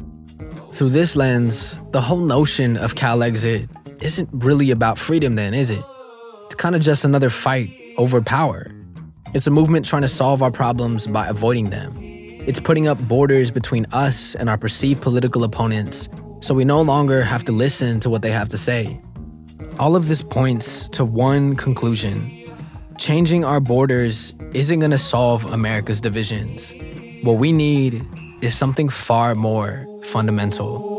Through 0.74 0.90
this 0.90 1.16
lens, 1.16 1.80
the 1.92 2.02
whole 2.02 2.26
notion 2.26 2.78
of 2.78 2.96
CalExit 2.96 3.70
isn't 4.02 4.30
really 4.34 4.72
about 4.72 4.98
freedom, 4.98 5.36
then, 5.36 5.54
is 5.54 5.70
it? 5.70 5.84
It's 6.48 6.56
kind 6.56 6.76
of 6.76 6.82
just 6.82 7.06
another 7.06 7.30
fight 7.30 7.72
over 7.98 8.22
power. 8.24 8.72
It's 9.36 9.46
a 9.46 9.52
movement 9.52 9.86
trying 9.86 10.02
to 10.02 10.08
solve 10.08 10.42
our 10.42 10.52
problems 10.52 11.06
by 11.06 11.28
avoiding 11.28 11.70
them. 11.70 12.05
It's 12.48 12.60
putting 12.60 12.88
up 12.88 13.00
borders 13.08 13.50
between 13.50 13.88
us 13.92 14.36
and 14.36 14.50
our 14.50 14.58
perceived 14.58 15.02
political 15.02 15.44
opponents 15.44 16.08
so 16.42 16.54
we 16.54 16.64
no 16.64 16.80
longer 16.80 17.24
have 17.24 17.44
to 17.46 17.52
listen 17.52 18.00
to 18.02 18.10
what 18.10 18.22
they 18.22 18.30
have 18.30 18.50
to 18.50 18.58
say. 18.58 19.02
All 19.80 19.96
of 19.96 20.08
this 20.08 20.22
points 20.22 20.88
to 20.90 21.04
one 21.04 21.56
conclusion 21.56 22.32
changing 22.98 23.44
our 23.44 23.60
borders 23.60 24.34
isn't 24.54 24.80
going 24.80 24.92
to 24.92 24.98
solve 24.98 25.44
America's 25.46 26.00
divisions. 26.00 26.72
What 27.24 27.40
we 27.40 27.52
need 27.52 28.06
is 28.42 28.56
something 28.56 28.90
far 28.90 29.34
more 29.34 29.86
fundamental. 30.04 30.95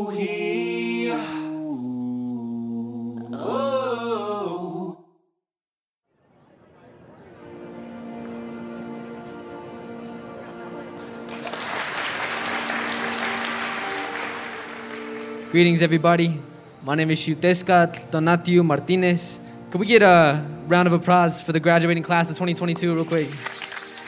Greetings, 15.57 15.81
everybody. 15.81 16.39
My 16.83 16.93
name 16.93 17.09
is 17.09 17.19
Xiuhtezcatl 17.19 18.11
Donatiu 18.11 18.63
Martinez. 18.63 19.39
Could 19.71 19.79
we 19.79 19.87
get 19.87 20.03
a 20.03 20.45
round 20.67 20.85
of 20.85 20.93
applause 20.93 21.41
for 21.41 21.51
the 21.51 21.59
graduating 21.59 22.03
class 22.03 22.29
of 22.29 22.35
2022 22.35 22.93
real 22.93 23.03
quick? 23.03 23.27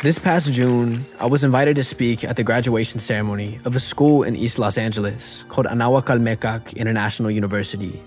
This 0.03 0.19
past 0.19 0.53
June, 0.53 1.03
I 1.19 1.25
was 1.25 1.43
invited 1.43 1.75
to 1.77 1.83
speak 1.83 2.23
at 2.23 2.35
the 2.35 2.43
graduation 2.43 2.99
ceremony 2.99 3.59
of 3.65 3.75
a 3.75 3.79
school 3.79 4.21
in 4.21 4.35
East 4.35 4.59
Los 4.59 4.77
Angeles 4.77 5.43
called 5.49 5.65
Anahuac 5.65 6.75
International 6.75 7.31
University. 7.31 7.99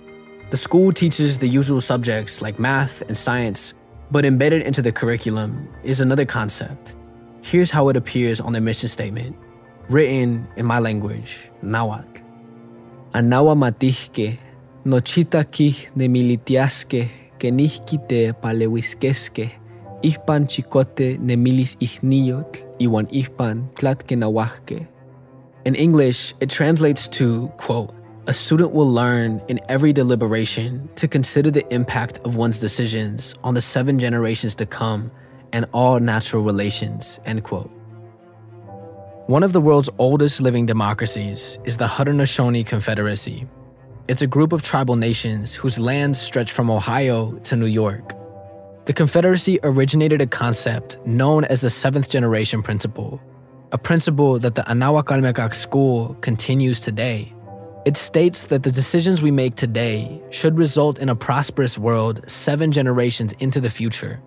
The 0.50 0.56
school 0.56 0.92
teaches 0.92 1.38
the 1.38 1.48
usual 1.48 1.80
subjects 1.80 2.42
like 2.42 2.60
math 2.60 3.02
and 3.08 3.18
science, 3.18 3.74
but 4.12 4.24
embedded 4.24 4.62
into 4.62 4.82
the 4.82 4.92
curriculum 4.92 5.68
is 5.82 6.00
another 6.00 6.24
concept. 6.24 6.94
Here's 7.42 7.72
how 7.72 7.88
it 7.88 7.96
appears 7.96 8.40
on 8.40 8.52
their 8.52 8.62
mission 8.62 8.88
statement, 8.88 9.36
written 9.88 10.46
in 10.56 10.64
my 10.64 10.78
language, 10.78 11.50
Nahuatl. 11.62 12.21
Anawa 13.12 13.54
matihke, 13.54 14.38
nochita 14.84 15.44
kih 15.44 15.92
nemilitiaske, 15.96 17.10
que 17.38 17.50
nihkite 17.50 18.32
palewiskeske, 18.40 19.50
ihpan 20.02 20.48
chicote 20.48 21.18
iwan. 22.78 23.06
In 25.64 25.74
English, 25.74 26.34
it 26.40 26.48
translates 26.48 27.06
to, 27.08 27.48
quote, 27.58 27.94
a 28.26 28.32
student 28.32 28.72
will 28.72 28.88
learn 28.90 29.42
in 29.48 29.60
every 29.68 29.92
deliberation 29.92 30.88
to 30.94 31.06
consider 31.06 31.50
the 31.50 31.66
impact 31.74 32.18
of 32.24 32.36
one's 32.36 32.58
decisions 32.58 33.34
on 33.44 33.52
the 33.52 33.60
seven 33.60 33.98
generations 33.98 34.54
to 34.54 34.64
come 34.64 35.10
and 35.52 35.66
all 35.74 36.00
natural 36.00 36.42
relations, 36.42 37.20
end 37.26 37.44
quote. 37.44 37.70
One 39.28 39.44
of 39.44 39.52
the 39.52 39.60
world's 39.60 39.88
oldest 39.98 40.40
living 40.40 40.66
democracies 40.66 41.56
is 41.64 41.76
the 41.76 41.86
Haudenosaunee 41.86 42.66
Confederacy. 42.66 43.46
It's 44.08 44.20
a 44.20 44.26
group 44.26 44.52
of 44.52 44.64
tribal 44.64 44.96
nations 44.96 45.54
whose 45.54 45.78
lands 45.78 46.20
stretch 46.20 46.50
from 46.50 46.68
Ohio 46.68 47.32
to 47.44 47.54
New 47.54 47.66
York. 47.66 48.16
The 48.86 48.92
Confederacy 48.92 49.60
originated 49.62 50.20
a 50.20 50.26
concept 50.26 50.98
known 51.06 51.44
as 51.44 51.60
the 51.60 51.70
seventh 51.70 52.10
generation 52.10 52.64
principle, 52.64 53.20
a 53.70 53.78
principle 53.78 54.40
that 54.40 54.56
the 54.56 54.62
Anahuac 54.62 55.54
school 55.54 56.16
continues 56.20 56.80
today. 56.80 57.32
It 57.86 57.96
states 57.96 58.48
that 58.48 58.64
the 58.64 58.72
decisions 58.72 59.22
we 59.22 59.30
make 59.30 59.54
today 59.54 60.20
should 60.30 60.58
result 60.58 60.98
in 60.98 61.08
a 61.08 61.14
prosperous 61.14 61.78
world 61.78 62.24
seven 62.28 62.72
generations 62.72 63.34
into 63.38 63.60
the 63.60 63.70
future. 63.70 64.20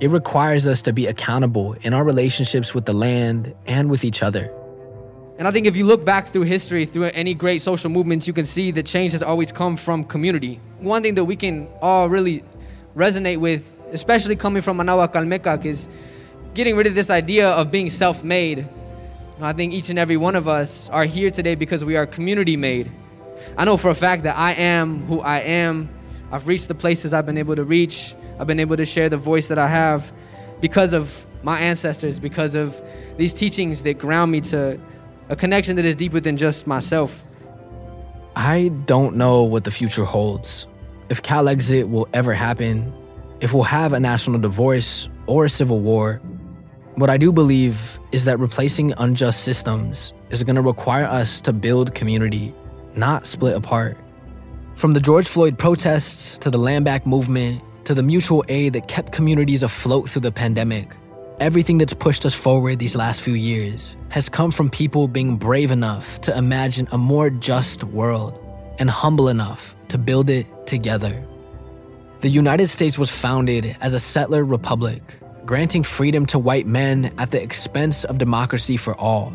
It 0.00 0.10
requires 0.10 0.68
us 0.68 0.82
to 0.82 0.92
be 0.92 1.06
accountable 1.06 1.74
in 1.82 1.92
our 1.92 2.04
relationships 2.04 2.72
with 2.72 2.86
the 2.86 2.92
land 2.92 3.52
and 3.66 3.90
with 3.90 4.04
each 4.04 4.22
other. 4.22 4.52
And 5.38 5.48
I 5.48 5.50
think 5.50 5.66
if 5.66 5.74
you 5.74 5.84
look 5.84 6.04
back 6.04 6.28
through 6.28 6.42
history, 6.42 6.84
through 6.84 7.04
any 7.14 7.34
great 7.34 7.62
social 7.62 7.90
movements, 7.90 8.28
you 8.28 8.32
can 8.32 8.44
see 8.44 8.70
that 8.72 8.86
change 8.86 9.12
has 9.12 9.24
always 9.24 9.50
come 9.50 9.76
from 9.76 10.04
community. 10.04 10.60
One 10.78 11.02
thing 11.02 11.14
that 11.14 11.24
we 11.24 11.34
can 11.34 11.66
all 11.82 12.08
really 12.08 12.44
resonate 12.96 13.38
with, 13.38 13.76
especially 13.90 14.36
coming 14.36 14.62
from 14.62 14.78
Anahuac 14.78 15.12
Calmecac, 15.12 15.64
is 15.64 15.88
getting 16.54 16.76
rid 16.76 16.86
of 16.86 16.94
this 16.94 17.10
idea 17.10 17.50
of 17.50 17.72
being 17.72 17.90
self 17.90 18.22
made. 18.22 18.68
I 19.40 19.52
think 19.52 19.72
each 19.72 19.90
and 19.90 19.98
every 19.98 20.16
one 20.16 20.36
of 20.36 20.46
us 20.46 20.88
are 20.90 21.04
here 21.04 21.30
today 21.30 21.56
because 21.56 21.84
we 21.84 21.96
are 21.96 22.06
community 22.06 22.56
made. 22.56 22.90
I 23.56 23.64
know 23.64 23.76
for 23.76 23.90
a 23.90 23.96
fact 23.96 24.24
that 24.24 24.36
I 24.36 24.52
am 24.52 25.04
who 25.06 25.20
I 25.20 25.40
am. 25.40 25.88
I've 26.30 26.46
reached 26.46 26.68
the 26.68 26.74
places 26.74 27.12
I've 27.12 27.26
been 27.26 27.38
able 27.38 27.56
to 27.56 27.64
reach 27.64 28.14
I've 28.38 28.46
been 28.46 28.60
able 28.60 28.76
to 28.76 28.84
share 28.84 29.08
the 29.08 29.16
voice 29.16 29.48
that 29.48 29.58
I 29.58 29.68
have 29.68 30.12
because 30.60 30.92
of 30.92 31.26
my 31.42 31.60
ancestors, 31.60 32.20
because 32.20 32.54
of 32.54 32.80
these 33.16 33.32
teachings 33.32 33.82
that 33.82 33.98
ground 33.98 34.32
me 34.32 34.40
to 34.42 34.78
a 35.28 35.36
connection 35.36 35.76
that 35.76 35.84
is 35.84 35.96
deeper 35.96 36.20
than 36.20 36.36
just 36.36 36.66
myself. 36.66 37.24
I 38.36 38.68
don't 38.86 39.16
know 39.16 39.42
what 39.42 39.64
the 39.64 39.70
future 39.70 40.04
holds. 40.04 40.66
If 41.08 41.22
CalExit 41.22 41.90
will 41.90 42.08
ever 42.12 42.34
happen, 42.34 42.92
if 43.40 43.52
we'll 43.52 43.62
have 43.64 43.92
a 43.92 44.00
national 44.00 44.40
divorce 44.40 45.08
or 45.26 45.44
a 45.44 45.50
civil 45.50 45.80
war. 45.80 46.20
What 46.96 47.10
I 47.10 47.16
do 47.16 47.32
believe 47.32 48.00
is 48.10 48.24
that 48.24 48.40
replacing 48.40 48.92
unjust 48.98 49.44
systems 49.44 50.12
is 50.30 50.42
going 50.42 50.56
to 50.56 50.62
require 50.62 51.04
us 51.04 51.40
to 51.42 51.52
build 51.52 51.94
community, 51.94 52.52
not 52.94 53.26
split 53.26 53.54
apart. 53.54 53.96
From 54.74 54.92
the 54.92 55.00
George 55.00 55.28
Floyd 55.28 55.58
protests 55.58 56.38
to 56.38 56.50
the 56.50 56.58
Land 56.58 56.84
Back 56.84 57.06
movement 57.06 57.62
to 57.88 57.94
the 57.94 58.02
mutual 58.02 58.44
aid 58.48 58.74
that 58.74 58.86
kept 58.86 59.12
communities 59.12 59.62
afloat 59.62 60.10
through 60.10 60.20
the 60.20 60.30
pandemic. 60.30 60.94
Everything 61.40 61.78
that's 61.78 61.94
pushed 61.94 62.26
us 62.26 62.34
forward 62.34 62.78
these 62.78 62.94
last 62.94 63.22
few 63.22 63.32
years 63.32 63.96
has 64.10 64.28
come 64.28 64.50
from 64.50 64.68
people 64.68 65.08
being 65.08 65.38
brave 65.38 65.70
enough 65.70 66.20
to 66.20 66.36
imagine 66.36 66.86
a 66.92 66.98
more 66.98 67.30
just 67.30 67.84
world 67.84 68.38
and 68.78 68.90
humble 68.90 69.28
enough 69.28 69.74
to 69.88 69.96
build 69.96 70.28
it 70.28 70.46
together. 70.66 71.24
The 72.20 72.28
United 72.28 72.68
States 72.68 72.98
was 72.98 73.08
founded 73.08 73.74
as 73.80 73.94
a 73.94 74.00
settler 74.00 74.44
republic, 74.44 75.00
granting 75.46 75.82
freedom 75.82 76.26
to 76.26 76.38
white 76.38 76.66
men 76.66 77.10
at 77.16 77.30
the 77.30 77.42
expense 77.42 78.04
of 78.04 78.18
democracy 78.18 78.76
for 78.76 78.94
all. 78.96 79.32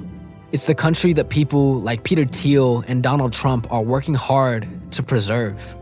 It's 0.52 0.68
the 0.68 0.76
country 0.76 1.12
that 1.14 1.30
people 1.30 1.82
like 1.82 2.04
Peter 2.04 2.26
Thiel 2.26 2.84
and 2.88 3.02
Donald 3.02 3.34
Trump 3.34 3.66
are 3.72 3.82
working 3.82 4.14
hard 4.14 4.68
to 4.92 5.02
preserve. 5.02 5.76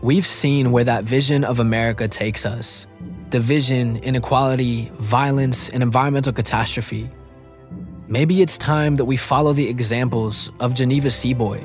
We've 0.00 0.26
seen 0.26 0.70
where 0.70 0.84
that 0.84 1.02
vision 1.04 1.42
of 1.44 1.58
America 1.58 2.06
takes 2.06 2.46
us 2.46 2.86
division, 3.30 3.96
inequality, 3.98 4.90
violence, 5.00 5.68
and 5.68 5.82
environmental 5.82 6.32
catastrophe. 6.32 7.10
maybe 8.06 8.40
it's 8.40 8.56
time 8.56 8.96
that 8.96 9.04
we 9.04 9.16
follow 9.16 9.52
the 9.52 9.68
examples 9.68 10.50
of 10.60 10.72
Geneva 10.72 11.08
Seaboy, 11.08 11.62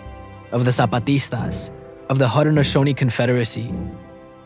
of 0.51 0.65
the 0.65 0.71
Zapatistas, 0.71 1.71
of 2.09 2.19
the 2.19 2.27
Haudenosaunee 2.27 2.97
Confederacy, 2.97 3.73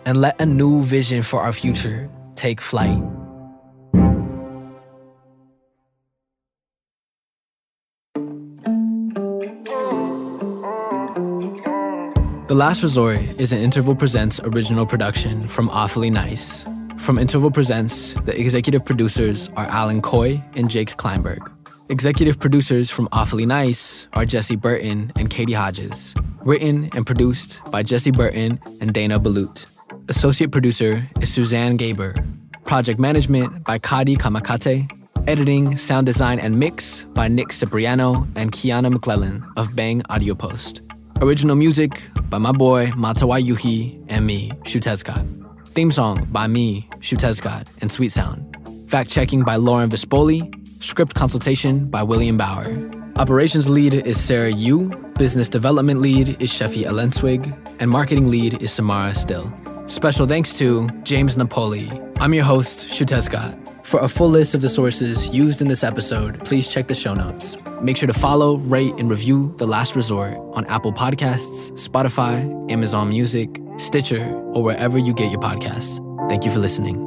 and 0.06 0.22
let 0.22 0.40
a 0.40 0.46
new 0.46 0.84
vision 0.84 1.24
for 1.24 1.42
our 1.42 1.54
future 1.54 2.08
take 2.36 2.62
flight. 2.62 3.02
Last 12.58 12.82
Resort 12.82 13.20
is 13.40 13.54
an 13.54 13.60
Interval 13.60 13.94
Presents 13.94 14.40
original 14.40 14.88
production 14.88 15.48
from 15.48 15.70
Awfully 15.70 16.10
Nice. 16.10 16.66
From 16.98 17.20
Interval 17.20 17.52
Presents, 17.52 18.16
the 18.26 18.36
executive 18.36 18.84
producers 18.84 19.48
are 19.56 19.68
Alan 19.68 20.02
Coy 20.02 20.44
and 20.56 20.68
Jake 20.68 20.98
Kleinberg. 20.98 21.38
Executive 21.90 22.40
producers 22.40 22.90
from 22.90 23.10
Awfully 23.12 23.46
Nice 23.46 24.08
are 24.14 24.26
Jesse 24.26 24.56
Burton 24.56 25.12
and 25.20 25.30
Katie 25.30 25.54
Hodges. 25.54 26.16
Written 26.42 26.90
and 26.96 27.06
produced 27.06 27.62
by 27.70 27.84
Jesse 27.84 28.10
Burton 28.10 28.60
and 28.82 28.92
Dana 28.92 29.20
Balut. 29.20 29.68
Associate 30.10 30.52
producer 30.52 31.08
is 31.22 31.32
Suzanne 31.32 31.78
Gaber. 31.78 32.16
Project 32.66 33.00
management 33.00 33.66
by 33.66 33.78
Kadi 33.78 34.18
Kamakate. 34.18 34.90
Editing, 35.28 35.78
sound 35.78 36.08
design, 36.08 36.40
and 36.40 36.58
mix 36.58 37.04
by 37.14 37.28
Nick 37.28 37.50
Cipriano 37.50 38.28
and 38.36 38.52
Kiana 38.52 38.92
McClellan 38.92 39.46
of 39.58 39.76
Bang 39.76 40.02
Audio 40.10 40.34
Post. 40.34 40.82
Original 41.20 41.56
music 41.56 42.10
by 42.30 42.38
my 42.38 42.52
boy 42.52 42.88
Matawa 42.88 43.44
Yuhi 43.44 44.06
and 44.08 44.28
me, 44.28 44.52
Xiuhtezcatl. 44.62 45.68
Theme 45.70 45.92
song 45.92 46.28
by 46.32 46.46
me, 46.46 46.88
Xiuhtezcatl, 47.00 47.76
and 47.82 47.92
Sweet 47.92 48.12
Sound. 48.12 48.56
Fact 48.88 49.10
checking 49.10 49.44
by 49.44 49.56
Lauren 49.56 49.90
Vespoli. 49.90 50.54
Script 50.84 51.16
consultation 51.16 51.88
by 51.88 52.04
William 52.04 52.38
Bauer. 52.38 52.68
Operations 53.16 53.68
lead 53.68 53.96
is 53.96 54.24
Sarah 54.24 54.52
Yu. 54.52 54.90
Business 55.18 55.50
development 55.50 56.02
lead 56.02 56.40
is 56.40 56.52
Shefi 56.52 56.86
Elenswig. 56.86 57.52
And 57.80 57.90
marketing 57.90 58.28
lead 58.28 58.62
is 58.62 58.72
Samara 58.72 59.16
Still. 59.16 59.52
Special 59.88 60.28
thanks 60.28 60.56
to 60.60 60.88
James 61.02 61.36
Napoli. 61.36 61.90
I'm 62.20 62.36
your 62.36 62.44
host, 62.44 62.90
Xiuhtezcatl. 62.90 63.67
For 63.88 64.02
a 64.02 64.10
full 64.10 64.28
list 64.28 64.54
of 64.54 64.60
the 64.60 64.68
sources 64.68 65.30
used 65.30 65.62
in 65.62 65.70
this 65.70 65.82
episode, 65.82 66.44
please 66.44 66.68
check 66.68 66.88
the 66.88 66.94
show 66.94 67.14
notes. 67.14 67.56
Make 67.82 67.96
sure 67.96 68.08
to 68.08 68.14
follow, 68.14 68.58
rate, 68.58 68.94
and 68.98 69.10
review 69.10 69.56
The 69.60 69.66
Last 69.66 69.96
Resort 69.96 70.34
on 70.52 70.66
Apple 70.66 70.92
Podcasts, 70.92 71.72
Spotify, 71.80 72.70
Amazon 72.70 73.08
Music, 73.08 73.62
Stitcher, 73.78 74.26
or 74.52 74.62
wherever 74.62 74.98
you 74.98 75.14
get 75.14 75.32
your 75.32 75.40
podcasts. 75.40 76.04
Thank 76.28 76.44
you 76.44 76.52
for 76.52 76.60
listening. 76.60 76.98